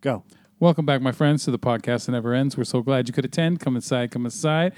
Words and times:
Go. 0.00 0.22
Welcome 0.60 0.86
back, 0.86 1.00
my 1.02 1.12
friends, 1.12 1.44
to 1.44 1.50
the 1.50 1.58
podcast 1.58 2.06
that 2.06 2.12
never 2.12 2.34
ends. 2.34 2.56
We're 2.56 2.64
so 2.64 2.82
glad 2.82 3.08
you 3.08 3.14
could 3.14 3.24
attend. 3.24 3.60
Come 3.60 3.76
inside, 3.76 4.10
come 4.10 4.24
inside. 4.24 4.72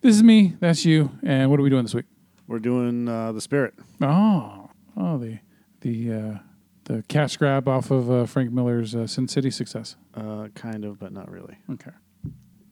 This 0.00 0.16
is 0.16 0.22
me. 0.22 0.56
That's 0.60 0.84
you. 0.84 1.10
And 1.22 1.50
what 1.50 1.60
are 1.60 1.62
we 1.62 1.70
doing 1.70 1.82
this 1.84 1.94
week? 1.94 2.06
We're 2.46 2.58
doing 2.58 3.08
uh, 3.08 3.32
the 3.32 3.40
spirit. 3.40 3.74
Oh, 4.00 4.70
oh, 4.96 5.18
the 5.18 5.38
the 5.80 6.12
uh, 6.12 6.38
the 6.84 7.04
cash 7.08 7.36
grab 7.36 7.68
off 7.68 7.90
of 7.90 8.10
uh, 8.10 8.26
Frank 8.26 8.52
Miller's 8.52 8.94
uh, 8.94 9.06
Sin 9.06 9.28
City 9.28 9.50
success. 9.50 9.96
Uh, 10.14 10.48
kind 10.54 10.84
of, 10.84 10.98
but 10.98 11.12
not 11.12 11.30
really. 11.30 11.58
Okay. 11.70 11.90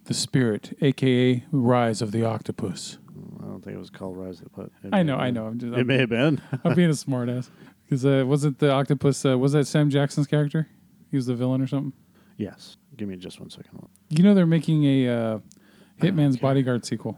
The 0.05 0.15
Spirit, 0.15 0.77
aka 0.81 1.45
Rise 1.53 2.03
of 2.03 2.11
the 2.11 2.25
Octopus. 2.25 2.99
I 3.41 3.45
don't 3.45 3.63
think 3.63 3.77
it 3.77 3.79
was 3.79 3.91
called 3.91 4.17
Rise, 4.17 4.43
but 4.57 4.71
it 4.83 4.93
I 4.93 5.03
may 5.03 5.03
know, 5.05 5.13
have 5.13 5.21
I 5.21 5.27
been. 5.27 5.35
know. 5.35 5.47
I'm 5.47 5.59
just 5.59 5.75
It 5.79 5.87
may 5.87 5.99
have 5.99 6.09
been. 6.09 6.41
I'm 6.65 6.75
being 6.75 6.91
a 6.91 6.95
smartass 6.95 7.49
because 7.85 8.05
uh, 8.05 8.25
wasn't 8.27 8.59
the 8.59 8.73
octopus 8.73 9.25
uh, 9.25 9.39
was 9.39 9.53
that 9.53 9.67
Sam 9.67 9.91
Jackson's 9.91 10.27
character? 10.27 10.69
He 11.11 11.17
was 11.17 11.27
the 11.27 11.35
villain 11.35 11.61
or 11.61 11.67
something. 11.67 11.93
yes. 12.37 12.77
Give 12.97 13.09
me 13.09 13.17
just 13.17 13.41
one 13.41 13.49
second. 13.51 13.89
You 14.11 14.23
know 14.25 14.35
they're 14.35 14.45
making 14.47 14.85
a 14.85 15.09
uh, 15.09 15.39
Hitman's 16.03 16.37
Okay. 16.37 16.43
Bodyguard 16.43 16.85
sequel. 16.85 17.17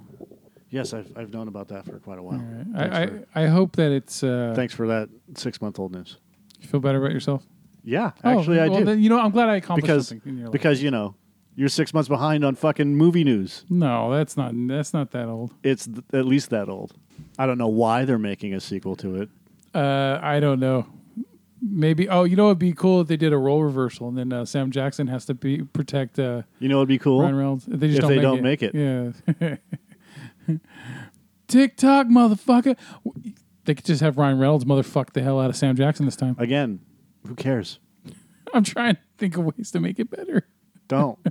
Yes, 0.71 0.93
I've, 0.95 1.11
I've 1.17 1.33
known 1.33 1.49
about 1.49 1.69
that 1.69 1.85
for 1.85 1.99
quite 1.99 2.19
a 2.19 2.23
while. 2.23 2.39
Right. 2.39 2.93
I, 2.93 3.07
for, 3.07 3.25
I 3.35 3.43
I 3.45 3.47
hope 3.49 3.77
that 3.77 3.91
it's. 3.91 4.23
Uh, 4.23 4.53
thanks 4.55 4.75
for 4.75 4.87
that 4.87 5.09
six 5.37 5.61
month 5.61 5.79
old 5.79 5.93
news. 5.93 6.19
You 6.61 6.69
feel 6.69 6.81
better 6.81 6.99
about 6.99 7.13
yourself? 7.13 7.45
Yeah, 7.85 8.13
Oh, 8.23 8.39
actually, 8.39 8.61
I 8.61 8.69
well, 8.69 8.79
do. 8.79 8.85
Then, 8.85 9.03
you 9.03 9.09
know, 9.09 9.19
I'm 9.19 9.33
glad 9.33 9.49
I 9.49 9.57
accomplished 9.57 9.83
because 9.87 10.09
something 10.09 10.33
in 10.33 10.39
your 10.39 10.47
life. 10.49 10.53
because 10.53 10.83
you 10.83 10.91
know 10.93 11.17
you're 11.57 11.69
six 11.69 11.93
months 11.93 12.09
behind 12.09 12.45
on 12.45 12.55
fucking 12.55 12.95
movie 12.95 13.25
news. 13.25 13.65
no, 13.69 14.11
that's 14.13 14.37
not 14.37 14.53
that's 14.69 14.93
not 14.95 15.11
that 15.11 15.27
old. 15.27 15.53
It's 15.65 15.87
th- 15.87 15.99
at 16.13 16.27
least 16.27 16.51
that 16.51 16.69
old. 16.69 16.93
I 17.39 17.47
don't 17.47 17.59
know 17.59 17.67
why 17.69 18.05
they're 18.05 18.19
making 18.19 18.55
a 18.55 18.61
sequel 18.61 18.95
to 18.97 19.23
it. 19.23 19.29
Uh, 19.75 20.21
I 20.23 20.39
don't 20.39 20.61
know. 20.61 20.87
Maybe. 21.65 22.09
Oh, 22.09 22.25
you 22.25 22.35
know, 22.35 22.47
it'd 22.49 22.59
be 22.59 22.73
cool 22.73 23.01
if 23.03 23.07
they 23.09 23.17
did 23.17 23.33
a 23.33 23.39
role 23.39 23.63
reversal, 23.63 24.09
and 24.09 24.19
then 24.19 24.33
uh, 24.33 24.45
Sam 24.45 24.73
Jackson 24.73 25.07
has 25.07 25.25
to 25.27 25.35
be 25.35 25.63
protect 25.63 26.19
uh, 26.19 26.43
You 26.59 26.69
know, 26.69 26.79
it'd 26.79 26.89
be 26.89 26.99
cool. 26.99 27.21
Ryan 27.23 27.37
Reynolds. 27.37 27.65
They 27.67 27.87
just 27.89 27.99
If 27.99 28.03
don't 28.03 28.11
they 28.11 28.17
make 28.17 28.23
don't 28.23 28.73
it. 28.73 29.21
make 29.39 29.39
it. 29.39 29.59
Yeah. 30.49 30.57
TikTok, 31.49 32.07
motherfucker. 32.09 32.77
They 33.65 33.75
could 33.75 33.85
just 33.85 34.01
have 34.01 34.19
Ryan 34.19 34.39
Reynolds 34.39 34.65
motherfuck 34.65 35.13
the 35.13 35.23
hell 35.23 35.39
out 35.41 35.51
of 35.51 35.57
Sam 35.57 35.77
Jackson 35.77 36.05
this 36.07 36.17
time. 36.17 36.35
Again, 36.39 36.81
who 37.27 37.35
cares? 37.35 37.79
I'm 38.55 38.65
trying 38.65 38.97
to 38.97 39.01
think 39.19 39.37
of 39.37 39.45
ways 39.45 39.71
to 39.71 39.81
make 39.81 40.01
it 40.01 40.11
better. 40.11 40.49
Don't. 40.89 41.19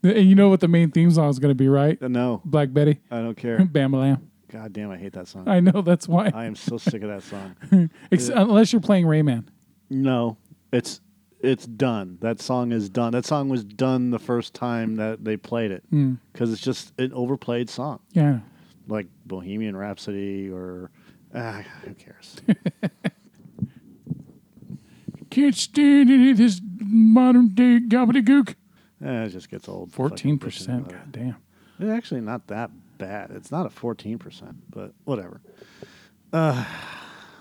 And 0.00 0.28
you 0.28 0.36
know 0.36 0.48
what 0.48 0.60
the 0.60 0.68
main 0.68 0.92
theme 0.92 1.10
song 1.10 1.28
is 1.28 1.40
going 1.40 1.50
to 1.50 1.56
be, 1.56 1.66
right? 1.68 2.00
no, 2.00 2.40
Black 2.44 2.72
Betty, 2.72 3.00
I 3.10 3.18
don't 3.18 3.36
care. 3.36 3.58
Bamalam. 3.58 4.20
God 4.50 4.72
damn, 4.72 4.90
I 4.90 4.96
hate 4.96 5.12
that 5.12 5.28
song. 5.28 5.46
I 5.46 5.60
know 5.60 5.82
that's 5.82 6.08
why. 6.08 6.30
I 6.34 6.46
am 6.46 6.54
so 6.54 6.78
sick 6.78 7.02
of 7.02 7.08
that 7.10 7.22
song. 7.22 7.90
Ex- 8.12 8.28
unless 8.30 8.72
you're 8.72 8.80
playing 8.80 9.04
Rayman. 9.06 9.44
No, 9.90 10.36
it's 10.72 11.00
it's 11.40 11.66
done. 11.66 12.18
That 12.20 12.40
song 12.40 12.72
is 12.72 12.88
done. 12.88 13.12
That 13.12 13.24
song 13.26 13.48
was 13.48 13.62
done 13.64 14.10
the 14.10 14.18
first 14.18 14.54
time 14.54 14.96
that 14.96 15.24
they 15.24 15.36
played 15.36 15.70
it 15.70 15.84
Hmm. 15.90 16.14
because 16.32 16.52
it's 16.52 16.62
just 16.62 16.92
an 16.98 17.12
overplayed 17.12 17.68
song, 17.70 18.00
Yeah. 18.12 18.40
like 18.88 19.06
Bohemian 19.26 19.76
Rhapsody 19.76 20.48
or 20.50 20.90
ah, 21.34 21.62
who 21.84 21.94
cares? 21.94 22.36
Can't 25.30 25.54
stand 25.54 26.10
any 26.10 26.30
of 26.30 26.38
This 26.38 26.60
modern 26.80 27.48
day 27.48 27.80
gobbledygook. 27.80 28.54
eh, 29.04 29.24
it 29.24 29.28
just 29.28 29.50
gets 29.50 29.68
old. 29.68 29.92
Fourteen 29.92 30.38
percent. 30.38 30.88
God 30.88 31.12
damn. 31.12 31.36
It's 31.78 31.90
actually 31.90 32.22
not 32.22 32.46
that 32.48 32.70
bad. 32.98 33.30
It's 33.30 33.50
not 33.50 33.64
a 33.66 33.70
fourteen 33.70 34.18
percent, 34.18 34.56
but 34.70 34.92
whatever. 35.04 35.40
I 36.32 36.66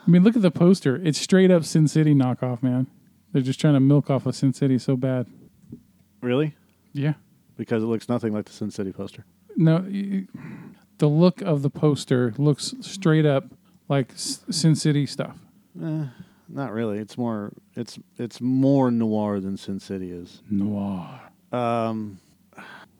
mean, 0.09 0.23
look 0.23 0.35
at 0.35 0.41
the 0.41 0.51
poster. 0.51 0.95
It's 1.03 1.19
straight 1.19 1.51
up 1.51 1.65
Sin 1.65 1.87
City 1.87 2.13
knockoff, 2.15 2.63
man. 2.63 2.87
They're 3.33 3.41
just 3.41 3.59
trying 3.59 3.73
to 3.73 3.79
milk 3.79 4.09
off 4.09 4.25
of 4.25 4.35
Sin 4.35 4.53
City 4.53 4.77
so 4.77 4.95
bad. 4.95 5.27
Really? 6.21 6.55
Yeah. 6.93 7.13
Because 7.57 7.83
it 7.83 7.87
looks 7.87 8.07
nothing 8.07 8.33
like 8.33 8.45
the 8.45 8.53
Sin 8.53 8.71
City 8.71 8.93
poster. 8.93 9.25
No, 9.57 9.79
the 10.99 11.07
look 11.07 11.41
of 11.41 11.61
the 11.63 11.69
poster 11.69 12.33
looks 12.37 12.73
straight 12.81 13.25
up 13.25 13.45
like 13.89 14.11
S- 14.13 14.45
Sin 14.49 14.75
City 14.75 15.05
stuff. 15.05 15.37
Eh, 15.83 16.05
not 16.47 16.71
really. 16.71 16.99
It's 16.99 17.17
more. 17.17 17.51
It's 17.75 17.99
it's 18.17 18.39
more 18.39 18.91
noir 18.91 19.39
than 19.39 19.57
Sin 19.57 19.79
City 19.79 20.11
is. 20.11 20.41
Noir. 20.49 21.19
Um, 21.51 22.19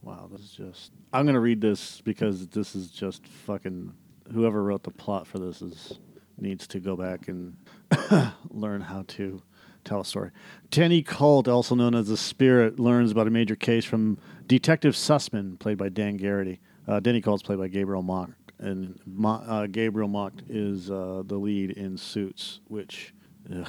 wow, 0.08 0.30
this 0.32 0.42
is 0.42 0.52
just. 0.52 0.92
I'm 1.12 1.26
gonna 1.26 1.40
read 1.40 1.60
this 1.60 2.00
because 2.02 2.48
this 2.48 2.76
is 2.76 2.90
just 2.90 3.28
fucking. 3.28 3.94
Whoever 4.34 4.64
wrote 4.64 4.84
the 4.84 4.92
plot 4.92 5.28
for 5.28 5.40
this 5.40 5.62
is 5.62 6.00
needs 6.38 6.68
to 6.68 6.80
go 6.80 6.96
back 6.96 7.28
and 7.28 7.58
learn 8.50 8.82
how 8.82 9.04
to 9.08 9.42
tell 9.84 10.02
a 10.02 10.06
story. 10.06 10.32
Denny 10.70 11.02
Colt, 11.02 11.48
also 11.48 11.76
known 11.76 11.96
as 11.96 12.08
the 12.08 12.18
Spirit, 12.18 12.80
learns 12.80 13.12
about 13.12 13.28
a 13.28 13.32
major 13.32 13.56
case 13.56 13.84
from 13.86 14.18
Detective 14.46 14.94
Sussman, 14.94 15.58
played 15.60 15.78
by 15.78 15.90
Dan 15.90 16.18
Gerrity. 16.18 16.60
Uh, 16.88 17.00
Denny 17.00 17.22
Colt's 17.22 17.44
played 17.44 17.60
by 17.60 17.68
Gabriel 17.68 18.04
Macht, 18.04 18.32
and 18.60 19.00
uh, 19.26 19.68
Gabriel 19.68 20.08
Macht 20.08 20.44
is 20.50 20.90
uh, 20.90 21.24
the 21.26 21.36
lead 21.36 21.72
in 21.72 21.98
Suits, 21.98 22.62
which. 22.68 23.14
Ugh, 23.54 23.68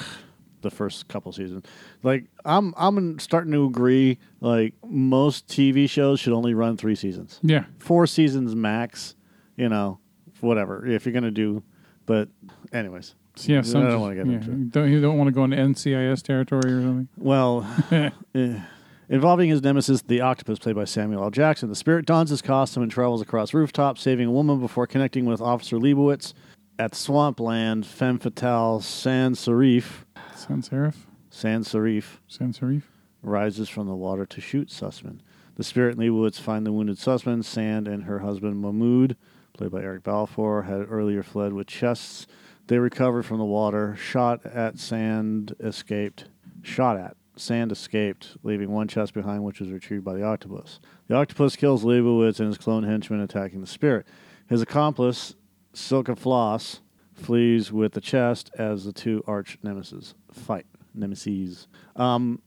the 0.63 0.71
first 0.71 1.09
couple 1.09 1.33
seasons. 1.33 1.65
Like 2.03 2.27
I'm 2.45 2.75
I'm 2.77 3.19
starting 3.19 3.53
to 3.53 3.65
agree 3.65 4.19
like 4.41 4.75
most 4.87 5.49
TV 5.49 5.89
shows 5.89 6.21
should 6.21 6.33
only 6.33 6.55
run 6.55 6.77
3 6.77 6.95
seasons. 6.95 7.41
Yeah. 7.43 7.65
4 7.79 8.07
seasons 8.07 8.55
max, 8.55 9.15
you 9.57 9.69
know, 9.69 9.99
whatever. 10.41 10.87
If 10.87 11.07
you're 11.07 11.13
going 11.13 11.25
to 11.25 11.31
do 11.31 11.63
but 12.09 12.29
anyways. 12.73 13.15
Yeah. 13.37 13.63
Some 13.63 13.87
I 13.87 13.91
don't 13.91 14.01
want 14.01 14.17
to 14.17 14.25
get 14.25 14.27
yeah, 14.27 14.39
into 14.39 14.51
it. 14.51 14.73
Don't 14.73 14.91
you 14.91 15.01
don't 15.01 15.19
want 15.19 15.29
to 15.29 15.33
go 15.33 15.45
into 15.45 15.57
NCIS 15.57 16.23
territory 16.23 16.73
or 16.73 16.83
something? 16.83 17.09
Well, 17.17 17.67
eh, 18.35 18.61
involving 19.09 19.51
his 19.51 19.63
nemesis, 19.63 20.03
the 20.03 20.23
octopus, 20.23 20.59
played 20.59 20.75
by 20.75 20.87
Samuel 20.87 21.23
L. 21.23 21.31
Jackson, 21.31 21.69
the 21.69 21.77
spirit 21.77 22.07
dons 22.07 22.31
his 22.31 22.43
costume 22.43 22.83
and 22.83 22.91
travels 22.91 23.21
across 23.21 23.55
rooftops, 23.55 24.03
saving 24.03 24.27
a 24.27 24.33
woman 24.33 24.59
before 24.59 24.87
connecting 24.87 25.25
with 25.25 25.41
Officer 25.41 25.77
Leibowitz 25.77 26.33
at 26.79 26.95
Swampland, 26.95 27.87
Femme 27.87 28.19
Fatale, 28.19 28.81
Sans 28.81 29.39
Serif. 29.39 30.05
Sans 30.39 30.69
serif. 30.69 30.95
Sans 31.31 31.69
Serif 31.69 32.21
Sans 32.29 32.57
serif. 32.57 32.85
rises 33.23 33.69
from 33.69 33.89
the 33.89 33.97
water 33.97 34.25
to 34.25 34.41
shoot 34.41 34.69
Sussman. 34.69 35.19
The 35.57 35.65
spirit 35.65 35.97
and 35.97 36.01
Leibowitz 36.01 36.39
find 36.39 36.65
the 36.65 36.71
wounded 36.71 36.97
Sussman. 36.97 37.45
Sand 37.45 37.89
and 37.89 38.05
her 38.05 38.21
husband 38.21 38.61
Mahmoud, 38.61 39.17
played 39.53 39.73
by 39.73 39.83
Eric 39.83 40.05
Balfour, 40.05 40.63
had 40.63 40.87
earlier 40.89 41.25
fled 41.25 41.53
with 41.53 41.67
chests. 41.67 42.29
They 42.69 42.79
recovered 42.79 43.25
from 43.25 43.39
the 43.39 43.45
water. 43.45 43.97
Shot 43.97 44.47
at 44.47 44.79
Sand 44.79 45.57
escaped. 45.59 46.27
Shot 46.63 46.97
at 46.97 47.17
Sand 47.35 47.73
escaped, 47.73 48.37
leaving 48.45 48.71
one 48.71 48.87
chest 48.87 49.15
behind, 49.15 49.43
which 49.43 49.59
was 49.59 49.71
retrieved 49.71 50.05
by 50.05 50.15
the 50.15 50.23
octopus. 50.23 50.79
The 51.09 51.17
octopus 51.17 51.57
kills 51.57 51.83
Leibowitz 51.83 52.39
and 52.39 52.47
his 52.47 52.59
clone 52.59 52.85
henchman, 52.85 53.21
attacking 53.21 53.61
the 53.61 53.67
spirit. 53.67 54.07
His 54.49 54.63
accomplice, 54.63 55.35
Silken 55.73 56.15
Floss, 56.15 56.81
flees 57.19 57.73
with 57.73 57.93
the 57.93 58.01
chest 58.01 58.51
as 58.59 58.85
the 58.85 58.93
two 58.93 59.23
arch 59.27 59.59
nemesis 59.63 60.15
fight. 60.33 60.67
Nemesis. 60.95 61.69
Um, 61.97 62.43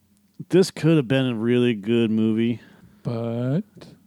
this 0.48 0.70
could 0.70 0.96
have 0.96 1.08
been 1.08 1.26
a 1.26 1.34
really 1.34 1.74
good 1.74 2.10
movie. 2.10 2.60
But 3.02 3.62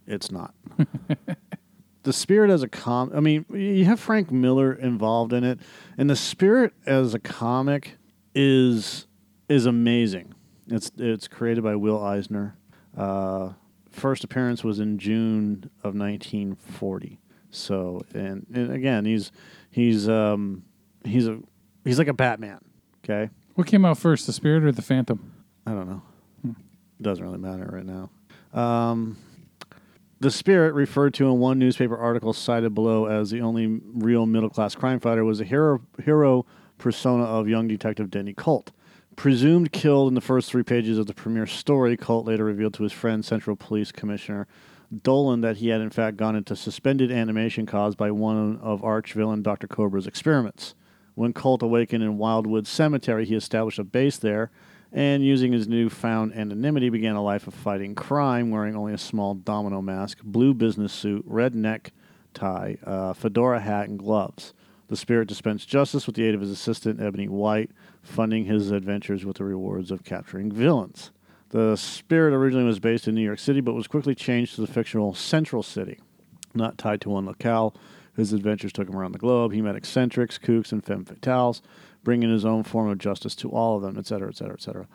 It's 0.07 0.31
not. 0.31 0.53
the 2.03 2.13
Spirit 2.13 2.49
as 2.49 2.63
a 2.63 2.67
com 2.67 3.11
I 3.13 3.19
mean, 3.19 3.45
you 3.51 3.85
have 3.85 3.99
Frank 3.99 4.31
Miller 4.31 4.73
involved 4.73 5.33
in 5.33 5.43
it, 5.43 5.59
and 5.97 6.09
the 6.09 6.15
Spirit 6.15 6.73
as 6.85 7.13
a 7.13 7.19
comic 7.19 7.97
is 8.33 9.07
is 9.49 9.65
amazing. 9.65 10.33
It's 10.67 10.91
it's 10.97 11.27
created 11.27 11.63
by 11.63 11.75
Will 11.75 12.01
Eisner. 12.03 12.57
Uh, 12.95 13.53
first 13.89 14.23
appearance 14.23 14.63
was 14.63 14.79
in 14.79 14.97
June 14.97 15.69
of 15.83 15.95
1940. 15.95 17.19
So, 17.55 18.05
and, 18.13 18.45
and 18.53 18.71
again, 18.71 19.05
he's 19.05 19.31
he's 19.71 20.07
um 20.09 20.63
he's 21.03 21.27
a 21.27 21.39
he's 21.83 21.97
like 21.97 22.07
a 22.07 22.13
Batman. 22.13 22.59
Okay, 23.03 23.29
what 23.55 23.67
came 23.67 23.85
out 23.85 23.97
first, 23.97 24.25
the 24.25 24.33
Spirit 24.33 24.63
or 24.63 24.71
the 24.71 24.81
Phantom? 24.81 25.31
I 25.65 25.71
don't 25.71 25.89
know. 25.89 26.01
It 26.43 27.03
doesn't 27.03 27.23
really 27.23 27.37
matter 27.37 27.69
right 27.71 27.85
now. 27.85 28.09
Um, 28.53 29.17
the 30.19 30.31
spirit, 30.31 30.73
referred 30.73 31.13
to 31.15 31.27
in 31.27 31.39
one 31.39 31.59
newspaper 31.59 31.97
article 31.97 32.31
cited 32.33 32.73
below 32.73 33.05
as 33.05 33.31
the 33.31 33.41
only 33.41 33.81
real 33.93 34.25
middle 34.25 34.49
class 34.49 34.73
crime 34.73 34.99
fighter, 34.99 35.25
was 35.25 35.41
a 35.41 35.43
hero 35.43 35.81
hero 36.03 36.45
persona 36.77 37.23
of 37.23 37.47
young 37.47 37.67
detective 37.67 38.09
Denny 38.09 38.33
Colt. 38.33 38.71
Presumed 39.15 39.71
killed 39.71 40.09
in 40.09 40.13
the 40.13 40.21
first 40.21 40.49
three 40.49 40.63
pages 40.63 40.97
of 40.97 41.07
the 41.07 41.13
premiere 41.13 41.47
story, 41.47 41.95
Colt 41.95 42.25
later 42.25 42.43
revealed 42.43 42.73
to 42.75 42.83
his 42.83 42.91
friend, 42.91 43.23
Central 43.23 43.55
Police 43.55 43.91
Commissioner 43.91 44.47
Dolan, 45.03 45.41
that 45.41 45.57
he 45.57 45.69
had 45.69 45.81
in 45.81 45.89
fact 45.89 46.17
gone 46.17 46.35
into 46.35 46.55
suspended 46.55 47.11
animation 47.11 47.65
caused 47.65 47.97
by 47.97 48.11
one 48.11 48.57
of 48.57 48.83
arch 48.83 49.13
villain 49.13 49.41
Dr. 49.41 49.67
Cobra's 49.67 50.07
experiments. 50.07 50.75
When 51.15 51.33
Colt 51.33 51.63
awakened 51.63 52.03
in 52.03 52.17
Wildwood 52.17 52.67
Cemetery, 52.67 53.25
he 53.25 53.35
established 53.35 53.79
a 53.79 53.83
base 53.83 54.17
there 54.17 54.51
and, 54.91 55.25
using 55.25 55.51
his 55.51 55.67
newfound 55.67 56.33
anonymity, 56.33 56.89
began 56.89 57.15
a 57.15 57.23
life 57.23 57.47
of 57.47 57.53
fighting 57.53 57.95
crime, 57.95 58.49
wearing 58.49 58.75
only 58.75 58.93
a 58.93 58.97
small 58.97 59.33
domino 59.33 59.81
mask, 59.81 60.19
blue 60.23 60.53
business 60.53 60.93
suit, 60.93 61.23
red 61.27 61.55
neck 61.55 61.91
tie, 62.33 62.77
uh, 62.83 63.13
fedora 63.13 63.59
hat, 63.59 63.89
and 63.89 63.97
gloves. 63.97 64.53
The 64.87 64.95
spirit 64.95 65.27
dispensed 65.27 65.67
justice 65.67 66.05
with 66.05 66.15
the 66.15 66.23
aid 66.23 66.35
of 66.35 66.41
his 66.41 66.51
assistant, 66.51 67.01
Ebony 67.01 67.27
White, 67.27 67.71
funding 68.03 68.45
his 68.45 68.71
adventures 68.71 69.25
with 69.25 69.37
the 69.37 69.43
rewards 69.43 69.89
of 69.89 70.03
capturing 70.03 70.51
villains. 70.51 71.11
The 71.55 71.77
spirit 71.77 72.33
originally 72.33 72.65
was 72.65 72.81
based 72.81 73.07
in 73.07 73.15
New 73.15 73.21
York 73.21 73.39
City, 73.39 73.61
but 73.61 73.75
was 73.75 73.87
quickly 73.87 74.13
changed 74.13 74.55
to 74.55 74.61
the 74.61 74.67
fictional 74.67 75.13
Central 75.13 75.63
City. 75.63 76.01
Not 76.53 76.77
tied 76.77 76.99
to 76.99 77.09
one 77.09 77.25
locale, 77.25 77.73
his 78.13 78.33
adventures 78.33 78.73
took 78.73 78.89
him 78.89 78.95
around 78.97 79.13
the 79.13 79.19
globe. 79.19 79.53
He 79.53 79.61
met 79.61 79.77
eccentrics, 79.77 80.37
kooks, 80.37 80.73
and 80.73 80.83
femme 80.83 81.05
fatales, 81.05 81.61
bringing 82.03 82.29
his 82.29 82.43
own 82.43 82.63
form 82.63 82.89
of 82.89 82.97
justice 82.97 83.35
to 83.35 83.51
all 83.51 83.77
of 83.77 83.83
them, 83.83 83.97
etc., 83.97 84.27
etc., 84.27 84.53
etc. 84.55 84.87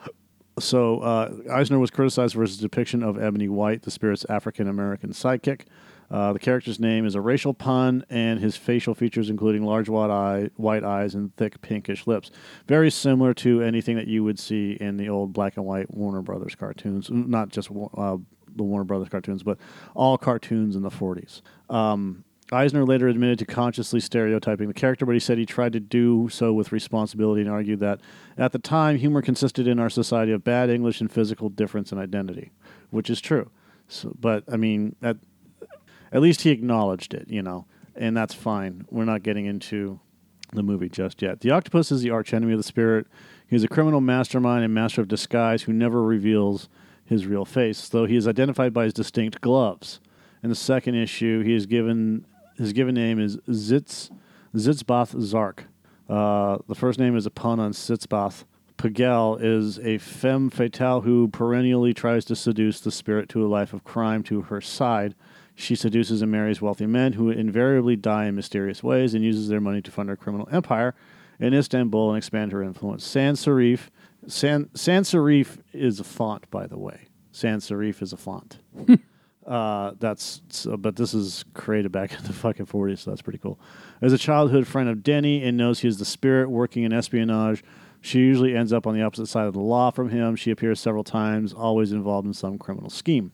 So 0.59 1.01
uh, 1.01 1.33
Eisner 1.51 1.79
was 1.79 1.91
criticized 1.91 2.35
for 2.35 2.43
his 2.43 2.59
depiction 2.59 3.03
of 3.03 3.19
Ebony 3.19 3.49
White, 3.49 3.85
the 3.85 3.91
spirit's 3.91 4.27
African 4.29 4.69
American 4.69 5.13
sidekick. 5.13 5.63
Uh, 6.11 6.33
the 6.33 6.39
character's 6.39 6.81
name 6.81 7.07
is 7.07 7.15
a 7.15 7.21
racial 7.21 7.55
pun, 7.55 8.05
and 8.11 8.41
his 8.41 8.57
facial 8.57 8.95
features, 8.95 9.31
including 9.31 9.65
large 9.65 9.89
white, 9.89 10.11
eye, 10.11 10.51
white 10.57 10.83
eyes 10.83 11.15
and 11.15 11.35
thick 11.37 11.61
pinkish 11.61 12.07
lips, 12.07 12.31
very 12.67 12.91
similar 12.91 13.33
to 13.33 13.63
anything 13.63 13.97
that 13.97 14.09
you 14.09 14.25
would 14.25 14.39
see 14.39 14.73
in 14.81 14.97
the 14.97 15.09
old 15.09 15.33
black 15.33 15.57
and 15.57 15.65
white 15.65 15.93
Warner 15.95 16.23
Brothers 16.23 16.55
cartoons. 16.55 17.09
Not 17.11 17.51
just 17.51 17.71
uh, 17.71 18.17
the 18.57 18.63
Warner 18.63 18.85
Brothers 18.85 19.09
cartoons, 19.09 19.43
but 19.43 19.59
all 19.95 20.19
cartoons 20.19 20.75
in 20.75 20.83
the 20.83 20.91
40s. 20.91 21.43
Um, 21.69 22.25
Eisner 22.53 22.85
later 22.85 23.07
admitted 23.07 23.39
to 23.39 23.47
consciously 23.47 24.01
stereotyping 24.01 24.67
the 24.67 24.75
character, 24.75 25.07
but 25.07 25.13
he 25.13 25.21
said 25.21 25.39
he 25.39 25.47
tried 25.47 25.73
to 25.73 25.81
do 25.81 26.29
so 26.29 26.53
with 26.53 26.73
responsibility 26.73 27.43
and 27.43 27.51
argued 27.51 27.79
that 27.81 28.01
at 28.37 28.51
the 28.51 28.59
time, 28.59 28.99
humor 28.99 29.23
consisted 29.23 29.69
in 29.69 29.79
our 29.79 29.91
society 29.91 30.33
of 30.33 30.43
bad 30.43 30.69
English 30.69 31.01
and 31.01 31.13
physical 31.13 31.49
difference 31.49 31.93
in 31.93 31.99
identity, 31.99 32.51
which 32.91 33.09
is 33.09 33.21
true. 33.21 33.51
So, 33.87 34.17
but 34.19 34.45
I 34.51 34.57
mean, 34.57 34.97
at 35.03 35.17
at 36.13 36.21
least 36.21 36.43
he 36.43 36.51
acknowledged 36.51 37.15
it, 37.15 37.29
you 37.29 37.43
know, 37.43 37.67
and 37.95 38.17
that's 38.17 38.35
fine. 38.35 38.87
We're 38.91 39.05
not 39.05 39.23
getting 39.23 39.47
into 39.47 40.01
the 40.53 40.63
movie 40.63 40.89
just 40.89 41.23
yet. 41.23 41.41
The 41.41 41.51
octopus 41.51 41.93
is 41.93 42.03
the 42.03 42.11
archenemy 42.11 42.53
of 42.53 42.59
the 42.59 42.65
spirit. 42.65 43.07
He's 43.47 43.65
a 43.65 43.69
criminal 43.69 44.01
mastermind 44.01 44.65
and 44.65 44.75
master 44.75 45.01
of 45.01 45.09
disguise 45.09 45.63
who 45.63 45.73
never 45.73 46.03
reveals 46.03 46.69
his 47.05 47.27
real 47.27 47.45
face, 47.45 47.89
though 47.89 48.07
he 48.07 48.17
is 48.17 48.29
identified 48.29 48.73
by 48.73 48.85
his 48.85 48.93
distinct 48.93 49.41
gloves. 49.41 50.01
In 50.43 50.49
the 50.49 50.57
second 50.57 50.95
issue, 50.95 51.43
he 51.43 51.55
is 51.55 51.67
given 51.67 52.25
his 52.57 52.73
given 52.73 52.95
name 52.95 53.19
is 53.19 53.39
Zitz 53.49 54.11
Zitzbath 54.55 55.19
Zark. 55.21 55.65
Uh, 56.09 56.59
the 56.69 56.75
first 56.75 56.99
name 56.99 57.17
is 57.17 57.25
a 57.25 57.31
pun 57.31 57.59
on 57.59 57.73
Sitzbath. 57.73 58.45
P'Gell 58.77 59.39
is 59.41 59.79
a 59.81 59.99
femme 59.99 60.51
fatale 60.51 61.03
who 61.03 61.29
perennially 61.29 61.95
tries 61.95 62.25
to 62.27 62.37
seduce 62.37 62.81
the 62.81 62.91
spirit 62.91 63.29
to 63.31 63.45
a 63.45 63.49
life 63.49 63.73
of 63.73 63.85
crime 63.85 64.23
to 64.25 64.43
her 64.43 64.61
side 64.61 65.15
she 65.61 65.75
seduces 65.75 66.23
and 66.23 66.31
marries 66.31 66.63
wealthy 66.63 66.87
men 66.87 67.13
who 67.13 67.31
invariably 67.31 67.97
die 67.97 68.27
in 68.27 68.35
mysterious 68.35 68.83
ways 68.83 69.15
and 69.15 69.25
uses 69.25 69.49
their 69.49 69.61
money 69.61 69.83
to 69.83 69.91
fund 69.91 70.09
her 70.09 70.17
criminal 70.17 70.49
empire 70.51 70.95
in 71.39 71.55
Istanbul 71.55 72.11
and 72.11 72.19
expand 72.19 72.53
her 72.53 72.63
influence. 72.63 73.05
Sans 73.05 73.45
serif, 73.45 73.91
San, 74.27 74.69
sans 74.75 75.11
serif 75.11 75.59
is 75.73 76.01
a 76.01 76.05
font, 76.05 76.51
by 76.51 76.67
the 76.67 76.79
way. 76.79 77.09
Sans 77.33 77.69
serif 77.69 78.03
is 78.03 78.13
a 78.13 78.17
font. 78.17 78.59
uh, 79.47 79.93
that's 79.99 80.43
so, 80.49 80.77
but 80.77 80.97
this 80.97 81.15
is 81.15 81.45
created 81.55 81.93
back 81.93 82.13
in 82.19 82.25
the 82.25 82.33
fucking 82.33 82.67
40s, 82.67 83.01
so 83.01 83.11
that's 83.11 83.23
pretty 83.23 83.39
cool. 83.39 83.59
As 84.03 84.13
a 84.13 84.19
childhood 84.19 84.67
friend 84.67 84.89
of 84.89 85.03
Denny 85.03 85.43
and 85.43 85.57
knows 85.57 85.81
he 85.81 85.89
is 85.89 85.99
the 85.99 86.05
spirit 86.05 86.51
working 86.51 86.85
in 86.85 86.93
espionage, 86.93 87.63
she 88.01 88.19
usually 88.19 88.57
ends 88.57 88.73
up 88.73 88.87
on 88.87 88.95
the 88.95 89.03
opposite 89.03 89.27
side 89.27 89.47
of 89.47 89.53
the 89.53 89.61
law 89.61 89.91
from 89.91 90.09
him. 90.09 90.37
She 90.37 90.51
appears 90.51 90.81
several 90.81 91.05
times, 91.05 91.53
always 91.53 91.93
involved 91.93 92.27
in 92.27 92.33
some 92.33 92.59
criminal 92.59 92.89
scheme. 92.89 93.33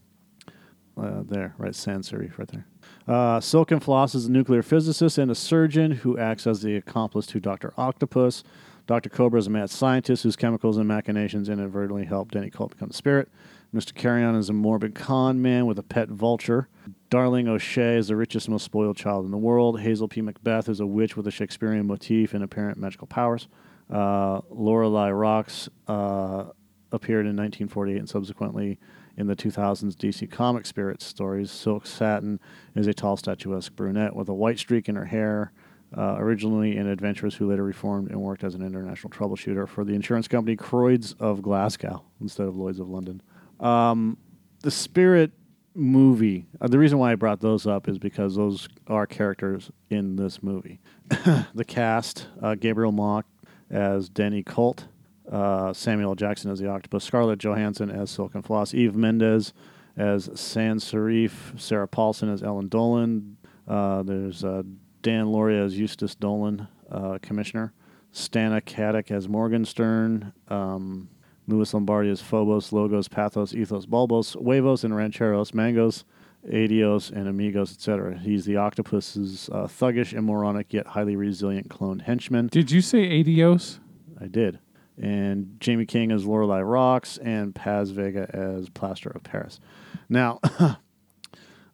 Uh, 0.96 1.22
there, 1.28 1.54
right, 1.58 1.74
sans 1.74 2.10
serif 2.10 2.38
right 2.38 2.48
there. 2.48 2.66
Uh, 3.06 3.38
Silken 3.38 3.80
Floss 3.80 4.14
is 4.14 4.26
a 4.26 4.32
nuclear 4.32 4.62
physicist 4.62 5.18
and 5.18 5.30
a 5.30 5.34
surgeon 5.34 5.90
who 5.90 6.16
acts 6.16 6.46
as 6.46 6.62
the 6.62 6.74
accomplice 6.76 7.26
to 7.26 7.38
Dr. 7.38 7.74
Octopus. 7.76 8.42
Dr. 8.86 9.10
Cobra 9.10 9.38
is 9.38 9.46
a 9.46 9.50
mad 9.50 9.68
scientist 9.68 10.22
whose 10.22 10.36
chemicals 10.36 10.78
and 10.78 10.88
machinations 10.88 11.48
inadvertently 11.48 12.04
help 12.04 12.30
Denny 12.30 12.50
Colt 12.50 12.70
become 12.70 12.90
a 12.90 12.94
spirit. 12.94 13.28
Mr. 13.74 13.92
Carrion 13.92 14.36
is 14.36 14.48
a 14.48 14.52
morbid 14.52 14.94
con 14.94 15.42
man 15.42 15.66
with 15.66 15.78
a 15.78 15.82
pet 15.82 16.08
vulture. 16.08 16.68
Darling 17.10 17.48
O'Shea 17.48 17.96
is 17.96 18.08
the 18.08 18.16
richest, 18.16 18.48
most 18.48 18.64
spoiled 18.64 18.96
child 18.96 19.24
in 19.24 19.32
the 19.32 19.36
world. 19.36 19.80
Hazel 19.80 20.08
P. 20.08 20.22
Macbeth 20.22 20.68
is 20.68 20.80
a 20.80 20.86
witch 20.86 21.16
with 21.16 21.26
a 21.26 21.30
Shakespearean 21.30 21.86
motif 21.86 22.32
and 22.32 22.42
apparent 22.42 22.78
magical 22.78 23.06
powers. 23.06 23.48
Uh, 23.90 24.40
Lorelei 24.50 25.10
Rocks 25.10 25.68
uh, 25.88 26.44
appeared 26.92 27.26
in 27.26 27.36
1948 27.36 27.98
and 27.98 28.08
subsequently 28.08 28.78
in 29.16 29.26
the 29.26 29.36
2000s 29.36 29.94
DC 29.94 30.30
Comic 30.30 30.66
spirit 30.66 31.00
stories. 31.02 31.50
Silk 31.50 31.86
Satin 31.86 32.40
is 32.74 32.86
a 32.86 32.94
tall, 32.94 33.16
statuesque 33.16 33.74
brunette 33.74 34.14
with 34.14 34.28
a 34.28 34.34
white 34.34 34.58
streak 34.58 34.88
in 34.88 34.96
her 34.96 35.06
hair. 35.06 35.52
Uh, 35.96 36.16
originally 36.18 36.76
an 36.76 36.88
adventuress 36.88 37.36
who 37.36 37.48
later 37.48 37.62
reformed 37.62 38.10
and 38.10 38.20
worked 38.20 38.42
as 38.42 38.54
an 38.54 38.62
international 38.62 39.08
troubleshooter 39.08 39.68
for 39.68 39.84
the 39.84 39.94
insurance 39.94 40.26
company 40.26 40.56
Croyd's 40.56 41.14
of 41.20 41.40
Glasgow 41.40 42.02
instead 42.20 42.48
of 42.48 42.56
Lloyd's 42.56 42.80
of 42.80 42.88
London. 42.88 43.22
Um, 43.60 44.18
the 44.62 44.70
Spirit 44.70 45.30
movie, 45.76 46.46
uh, 46.60 46.66
the 46.66 46.78
reason 46.78 46.98
why 46.98 47.12
I 47.12 47.14
brought 47.14 47.40
those 47.40 47.66
up 47.66 47.88
is 47.88 47.98
because 47.98 48.34
those 48.34 48.68
are 48.88 49.06
characters 49.06 49.70
in 49.90 50.16
this 50.16 50.42
movie. 50.42 50.80
the 51.54 51.64
cast 51.64 52.26
uh, 52.42 52.56
Gabriel 52.56 52.92
Macht 52.92 53.28
as 53.70 54.08
Denny 54.08 54.42
Colt, 54.42 54.86
uh, 55.30 55.72
Samuel 55.72 56.14
Jackson 56.14 56.50
as 56.50 56.58
the 56.58 56.68
octopus, 56.68 57.04
Scarlett 57.04 57.38
Johansson 57.38 57.90
as 57.90 58.10
Silken 58.10 58.42
Floss, 58.42 58.74
Eva 58.74 58.96
Mendes 58.96 59.52
as 59.96 60.30
Sans 60.34 60.84
Serif, 60.84 61.58
Sarah 61.58 61.88
Paulson 61.88 62.30
as 62.30 62.42
Ellen 62.42 62.68
Dolan. 62.68 63.36
Uh, 63.66 64.02
there's 64.02 64.44
uh, 64.44 64.62
Dan 65.02 65.26
Lauria 65.26 65.64
as 65.64 65.78
Eustace 65.78 66.14
Dolan, 66.14 66.68
uh, 66.90 67.18
Commissioner. 67.22 67.72
Stana 68.12 68.62
Katic 68.62 69.10
as 69.10 69.28
Morgenstern. 69.28 70.32
Um, 70.48 71.08
Louis 71.48 71.72
Lombardi 71.72 72.10
as 72.10 72.20
Phobos, 72.20 72.72
Logos, 72.72 73.08
Pathos, 73.08 73.54
Ethos, 73.54 73.86
Bulbos, 73.86 74.34
Huevos, 74.34 74.84
and 74.84 74.96
Rancheros, 74.96 75.52
Mangos, 75.52 76.04
Adios, 76.52 77.10
and 77.10 77.28
Amigos, 77.28 77.72
etc. 77.72 78.18
He's 78.18 78.44
the 78.44 78.56
octopus's 78.56 79.48
uh, 79.52 79.66
thuggish 79.66 80.12
and 80.12 80.26
moronic 80.26 80.72
yet 80.72 80.88
highly 80.88 81.14
resilient 81.14 81.68
cloned 81.68 82.02
henchman. 82.02 82.48
Did 82.48 82.70
you 82.70 82.80
say 82.80 83.20
adios? 83.20 83.78
I 84.20 84.26
did 84.26 84.58
and 85.00 85.58
Jaime 85.64 85.86
King 85.86 86.10
as 86.12 86.24
Lorelei 86.24 86.60
Rocks, 86.60 87.18
and 87.18 87.54
Paz 87.54 87.90
Vega 87.90 88.28
as 88.32 88.68
Plaster 88.70 89.10
of 89.10 89.22
Paris. 89.22 89.60
Now, 90.08 90.40